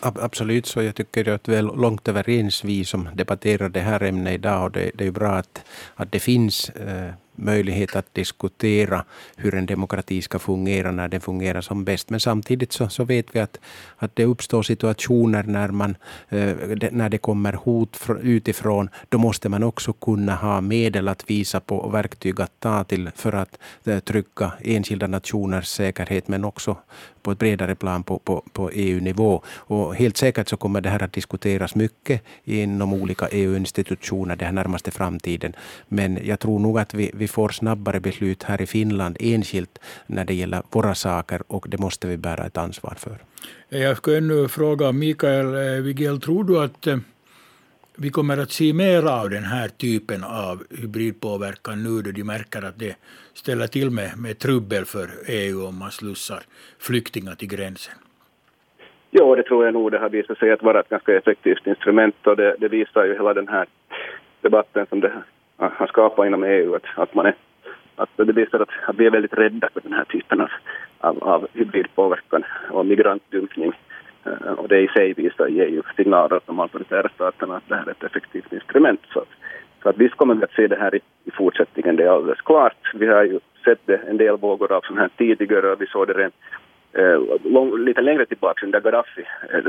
Absolut, 0.00 0.66
så 0.66 0.82
jag 0.82 0.94
tycker 0.94 1.28
att 1.28 1.48
vi 1.48 1.54
är 1.54 1.62
långt 1.62 2.08
överens, 2.08 2.64
vi 2.64 2.84
som 2.84 3.08
debatterar 3.14 3.68
det 3.68 3.80
här 3.80 4.02
ämnet 4.02 4.34
idag. 4.34 4.64
Och 4.64 4.70
det, 4.70 4.90
det 4.94 5.06
är 5.06 5.10
bra 5.10 5.32
att, 5.32 5.64
att 5.94 6.12
det 6.12 6.20
finns 6.20 6.70
eh, 6.70 7.10
möjlighet 7.36 7.96
att 7.96 8.14
diskutera 8.14 9.04
hur 9.36 9.54
en 9.54 9.66
demokrati 9.66 10.22
ska 10.22 10.38
fungera 10.38 10.90
när 10.90 11.08
den 11.08 11.20
fungerar 11.20 11.60
som 11.60 11.84
bäst. 11.84 12.10
Men 12.10 12.20
samtidigt 12.20 12.72
så, 12.72 12.88
så 12.88 13.04
vet 13.04 13.26
vi 13.32 13.40
att, 13.40 13.60
att 13.96 14.16
det 14.16 14.24
uppstår 14.24 14.62
situationer 14.62 15.42
när, 15.42 15.68
man, 15.68 15.96
eh, 16.28 16.54
när 16.90 17.08
det 17.08 17.18
kommer 17.18 17.52
hot 17.52 18.00
utifrån. 18.22 18.88
Då 19.08 19.18
måste 19.18 19.48
man 19.48 19.62
också 19.62 19.92
kunna 19.92 20.34
ha 20.34 20.60
medel 20.60 21.08
att 21.08 21.30
visa 21.30 21.60
på 21.60 21.76
och 21.76 21.94
verktyg 21.94 22.40
att 22.40 22.60
ta 22.60 22.84
till 22.84 23.10
för 23.14 23.32
att 23.32 23.58
eh, 23.84 23.98
trygga 23.98 24.52
enskilda 24.60 25.06
nationers 25.06 25.66
säkerhet 25.66 26.28
men 26.28 26.44
också 26.44 26.76
på 27.26 27.32
ett 27.32 27.38
bredare 27.38 27.74
plan 27.74 28.02
på, 28.02 28.18
på, 28.18 28.42
på 28.52 28.70
EU-nivå. 28.70 29.42
Och 29.48 29.94
helt 29.94 30.16
säkert 30.16 30.48
så 30.48 30.56
kommer 30.56 30.80
det 30.80 30.90
här 30.90 31.02
att 31.02 31.12
diskuteras 31.12 31.74
mycket 31.74 32.22
inom 32.44 32.92
olika 32.92 33.28
EU-institutioner 33.28 34.36
den 34.36 34.54
närmaste 34.54 34.90
framtiden. 34.90 35.52
Men 35.88 36.18
jag 36.22 36.40
tror 36.40 36.58
nog 36.58 36.78
att 36.78 36.94
vi, 36.94 37.10
vi 37.14 37.28
får 37.28 37.48
snabbare 37.48 38.00
beslut 38.00 38.42
här 38.42 38.62
i 38.62 38.66
Finland 38.66 39.16
enskilt 39.20 39.78
när 40.06 40.24
det 40.24 40.34
gäller 40.34 40.62
våra 40.70 40.94
saker 40.94 41.42
och 41.46 41.66
det 41.68 41.78
måste 41.78 42.06
vi 42.06 42.16
bära 42.16 42.46
ett 42.46 42.56
ansvar 42.56 42.94
för. 42.98 43.18
Jag 43.68 43.96
skulle 43.96 44.18
ännu 44.18 44.48
fråga 44.48 44.92
Mikael 44.92 45.46
eh, 45.46 46.18
tror 46.18 46.44
du 46.44 46.64
att 46.64 46.86
eh, 46.86 46.98
vi 47.98 48.10
kommer 48.10 48.38
att 48.38 48.50
se 48.50 48.72
mer 48.72 49.02
av 49.20 49.30
den 49.30 49.44
här 49.44 49.68
typen 49.68 50.24
av 50.24 50.56
hybridpåverkan 50.80 51.82
nu 51.82 52.02
då 52.02 52.10
de 52.10 52.24
märker 52.24 52.62
att 52.68 52.78
det 52.78 52.96
ställer 53.34 53.66
till 53.66 53.90
med, 53.90 54.10
med 54.18 54.38
trubbel 54.38 54.84
för 54.84 55.06
EU 55.28 55.66
om 55.68 55.78
man 55.78 55.90
slussar 55.90 56.40
flyktingar 56.78 57.34
till 57.34 57.48
gränsen? 57.48 57.94
Jo, 59.10 59.34
det 59.34 59.42
tror 59.42 59.64
jag 59.64 59.74
nog. 59.74 59.92
Det 59.92 59.98
har 59.98 60.08
visat 60.08 60.38
sig 60.38 60.52
att 60.52 60.62
vara 60.62 60.80
ett 60.80 60.88
ganska 60.88 61.16
effektivt 61.16 61.66
instrument 61.66 62.26
och 62.26 62.36
det, 62.36 62.56
det 62.58 62.68
visar 62.68 63.04
ju 63.04 63.12
hela 63.12 63.34
den 63.34 63.48
här 63.48 63.66
debatten 64.40 64.86
som 64.88 65.00
det 65.00 65.12
har 65.56 65.86
skapat 65.86 66.26
inom 66.26 66.44
EU 66.44 66.74
att, 66.74 66.84
att 66.96 67.14
man 67.14 67.26
är 67.26 67.34
att 67.96 68.10
det 68.16 68.32
visar 68.32 68.60
att, 68.60 68.68
att 68.88 68.96
vi 68.96 69.06
är 69.06 69.10
väldigt 69.10 69.38
rädda 69.38 69.68
för 69.72 69.80
den 69.80 69.92
här 69.92 70.04
typen 70.04 70.40
av, 70.40 70.48
av, 70.98 71.24
av 71.24 71.46
hybridpåverkan 71.52 72.44
och 72.70 72.86
migrantdumpning. 72.86 73.72
Eh, 74.26 74.52
och 74.52 74.68
det 74.68 74.80
i 74.80 74.88
sig 74.88 75.12
visar, 75.12 75.46
ger 75.48 75.66
ju 75.66 75.82
signaler 75.96 76.38
till 76.38 76.46
de 76.46 76.60
auktoritära 76.60 77.08
staterna 77.14 77.56
att 77.56 77.68
det 77.68 77.74
här 77.74 77.86
är 77.86 77.90
ett 77.90 78.04
effektivt 78.04 78.52
instrument. 78.52 79.00
Så 79.12 79.18
att, 79.18 79.28
så 79.82 79.88
att 79.88 79.96
visst 79.96 80.14
kommer 80.14 80.34
vi 80.34 80.44
att 80.44 80.52
se 80.52 80.66
det 80.66 80.76
här 80.76 80.94
i, 80.94 81.00
i 81.24 81.30
fortsättningen, 81.30 81.96
det 81.96 82.04
är 82.04 82.08
alldeles 82.08 82.40
klart. 82.40 82.92
Vi 82.94 83.06
har 83.06 83.24
ju 83.24 83.40
sett 83.64 83.80
det 83.84 83.96
en 83.96 84.16
del 84.16 84.36
vågor 84.36 84.72
av 84.72 84.80
sådana 84.80 85.00
här 85.00 85.10
tidigare 85.16 85.72
och 85.72 85.80
vi 85.80 85.86
såg 85.86 86.06
det 86.06 86.12
redan 86.12 86.32
eh, 86.92 87.20
lång, 87.52 87.84
lite 87.84 88.00
längre 88.00 88.26
tillbaka 88.26 88.66
under 88.66 88.80
Gaddafi, 88.80 89.24
eh, 89.52 89.60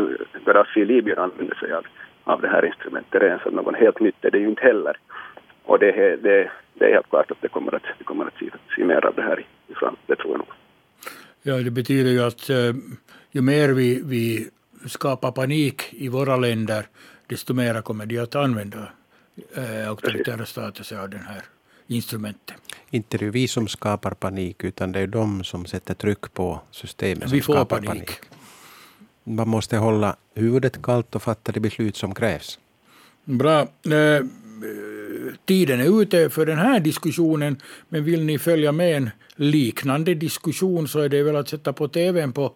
Gaddafi 0.46 0.80
i 0.80 0.86
Libyen 0.86 1.18
använde 1.18 1.56
sig 1.56 1.74
av, 1.74 1.86
av 2.24 2.42
det 2.42 2.48
här 2.48 2.66
instrumentet 2.66 3.22
redan, 3.22 3.40
så 3.44 3.50
någon 3.50 3.76
helt 3.76 4.00
nytt 4.00 4.26
är 4.26 4.32
det 4.32 4.40
ju 4.40 4.48
inte 4.48 4.64
heller. 4.64 4.98
Och 5.64 5.80
det, 5.80 5.92
är, 5.92 6.18
det, 6.18 6.52
det 6.74 6.86
är 6.86 6.94
helt 6.94 7.10
klart 7.10 7.32
att 7.32 7.42
det 7.42 7.48
kommer 7.48 7.76
att, 7.76 7.84
det 7.98 8.04
kommer 8.04 8.26
att 8.26 8.38
se, 8.40 8.46
se 8.76 8.86
mer 8.86 9.06
av 9.06 9.16
det 9.16 9.22
här 9.22 9.40
i, 9.40 9.46
i 9.72 9.74
framtiden, 9.74 10.06
det 10.06 10.16
tror 10.16 10.32
jag 10.32 10.38
nog. 10.38 10.48
Ja, 11.42 11.56
det 11.56 11.72
betyder 11.72 12.12
ju 12.12 12.22
att 12.24 12.50
eh, 12.50 12.74
ju 13.32 13.42
mer 13.42 13.70
vi, 13.70 14.02
vi 14.06 14.50
skapar 14.86 15.32
panik 15.32 15.82
i 15.92 16.08
våra 16.08 16.38
länder, 16.38 16.88
desto 17.28 17.54
mer 17.54 17.82
kommer 17.82 18.06
de 18.06 18.20
att 18.20 18.36
använda 18.36 18.90
eh, 19.56 19.90
auktoritära 19.90 20.46
stater 20.46 20.84
sig 20.84 20.98
av 20.98 21.10
den 21.10 21.26
här 21.26 21.42
instrumentet. 21.88 22.56
Inte 22.90 23.18
det 23.18 23.26
är 23.26 23.30
vi 23.32 23.48
som 23.48 23.68
skapar 23.68 24.12
panik, 24.12 24.64
utan 24.64 24.92
det 24.92 25.00
är 25.00 25.08
de 25.08 25.44
som 25.44 25.66
sätter 25.66 25.94
tryck 25.94 26.34
på 26.34 26.62
systemet 26.72 27.24
som 27.24 27.32
Vi 27.32 27.42
får 27.42 27.54
skapar 27.54 27.78
panik. 27.82 27.90
panik. 27.90 28.20
Man 29.24 29.50
måste 29.50 29.78
hålla 29.78 30.16
huvudet 30.36 30.82
kallt 30.82 31.16
och 31.16 31.24
fatta 31.24 31.52
de 31.52 31.60
beslut 31.60 31.96
som 31.96 32.16
krävs. 32.16 32.60
Bra. 33.26 33.62
Eh, 33.62 34.26
Tiden 35.46 35.80
är 35.80 36.02
ute 36.02 36.30
för 36.30 36.46
den 36.46 36.58
här 36.58 36.80
diskussionen, 36.80 37.58
men 37.90 38.04
vill 38.04 38.24
ni 38.24 38.40
följa 38.40 38.72
med 38.72 38.98
en 38.98 39.10
liknande 39.36 40.14
diskussion 40.14 40.88
så 40.88 41.00
är 41.00 41.10
det 41.10 41.24
väl 41.24 41.36
att 41.36 41.50
sätta 41.50 41.74
på 41.74 41.88
tvn 41.88 42.34
på, 42.34 42.56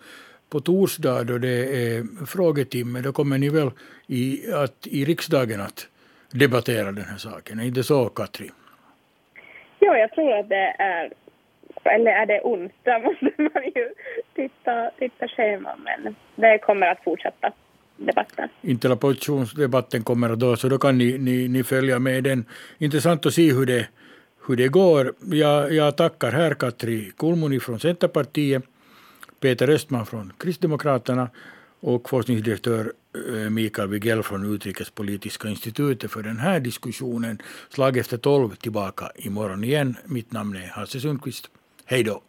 på 0.51 0.59
torsdag 0.59 1.23
då 1.23 1.37
det 1.37 1.57
är 1.87 2.25
frågetimme. 2.25 3.01
Då 3.01 3.11
kommer 3.11 3.37
ni 3.37 3.49
väl 3.49 3.71
i, 4.07 4.51
att, 4.53 4.87
i 4.87 5.05
riksdagen 5.05 5.61
att 5.61 5.87
debattera 6.31 6.91
den 6.91 7.05
här 7.05 7.17
saken. 7.17 7.59
Är 7.59 7.65
inte 7.65 7.83
så, 7.83 8.09
Katri? 8.09 8.49
Ja, 9.79 9.97
jag 9.97 10.11
tror 10.11 10.39
att 10.39 10.49
det 10.49 10.75
är, 10.79 11.13
eller 11.83 12.11
är 12.11 12.25
det 12.25 12.41
onsdag 12.41 12.99
måste 13.05 13.31
man 13.37 13.63
ju 13.75 13.89
titta, 14.35 14.91
titta 14.99 15.27
schema, 15.27 15.75
men 15.83 16.15
det 16.35 16.57
kommer 16.57 16.87
att 16.87 17.03
fortsätta 17.03 17.51
debatten. 17.97 18.49
Interpellationsdebatten 18.61 20.03
kommer 20.03 20.35
då, 20.35 20.55
så 20.55 20.69
då 20.69 20.77
kan 20.77 20.97
ni, 20.97 21.17
ni, 21.17 21.47
ni 21.47 21.63
följa 21.63 21.99
med 21.99 22.23
den. 22.23 22.45
Intressant 22.77 23.25
att 23.25 23.33
se 23.33 23.53
hur 23.53 23.65
det, 23.65 23.87
hur 24.47 24.55
det 24.55 24.67
går. 24.67 25.13
Jag, 25.31 25.73
jag 25.73 25.97
tackar 25.97 26.31
här 26.31 26.53
Katri 26.53 27.11
Kulmuni 27.17 27.59
från 27.59 27.79
Centerpartiet, 27.79 28.63
Peter 29.41 29.69
Östman 29.69 30.05
från 30.05 30.33
Kristdemokraterna 30.37 31.29
och 31.79 32.09
forskningsdirektör 32.09 32.93
eh, 33.27 33.49
Mikael 33.49 33.89
Wigell 33.89 34.23
från 34.23 34.55
Utrikespolitiska 34.55 35.49
institutet 35.49 36.11
för 36.11 36.23
den 36.23 36.37
här 36.37 36.59
diskussionen. 36.59 37.41
Slag 37.69 37.97
efter 37.97 38.17
tolv 38.17 38.55
tillbaka 38.55 39.11
imorgon 39.15 39.63
igen. 39.63 39.95
Mitt 40.05 40.31
namn 40.31 40.55
är 40.55 40.67
Hasse 40.67 40.99
Sundqvist. 40.99 41.49
Hej 41.85 42.03
då! 42.03 42.21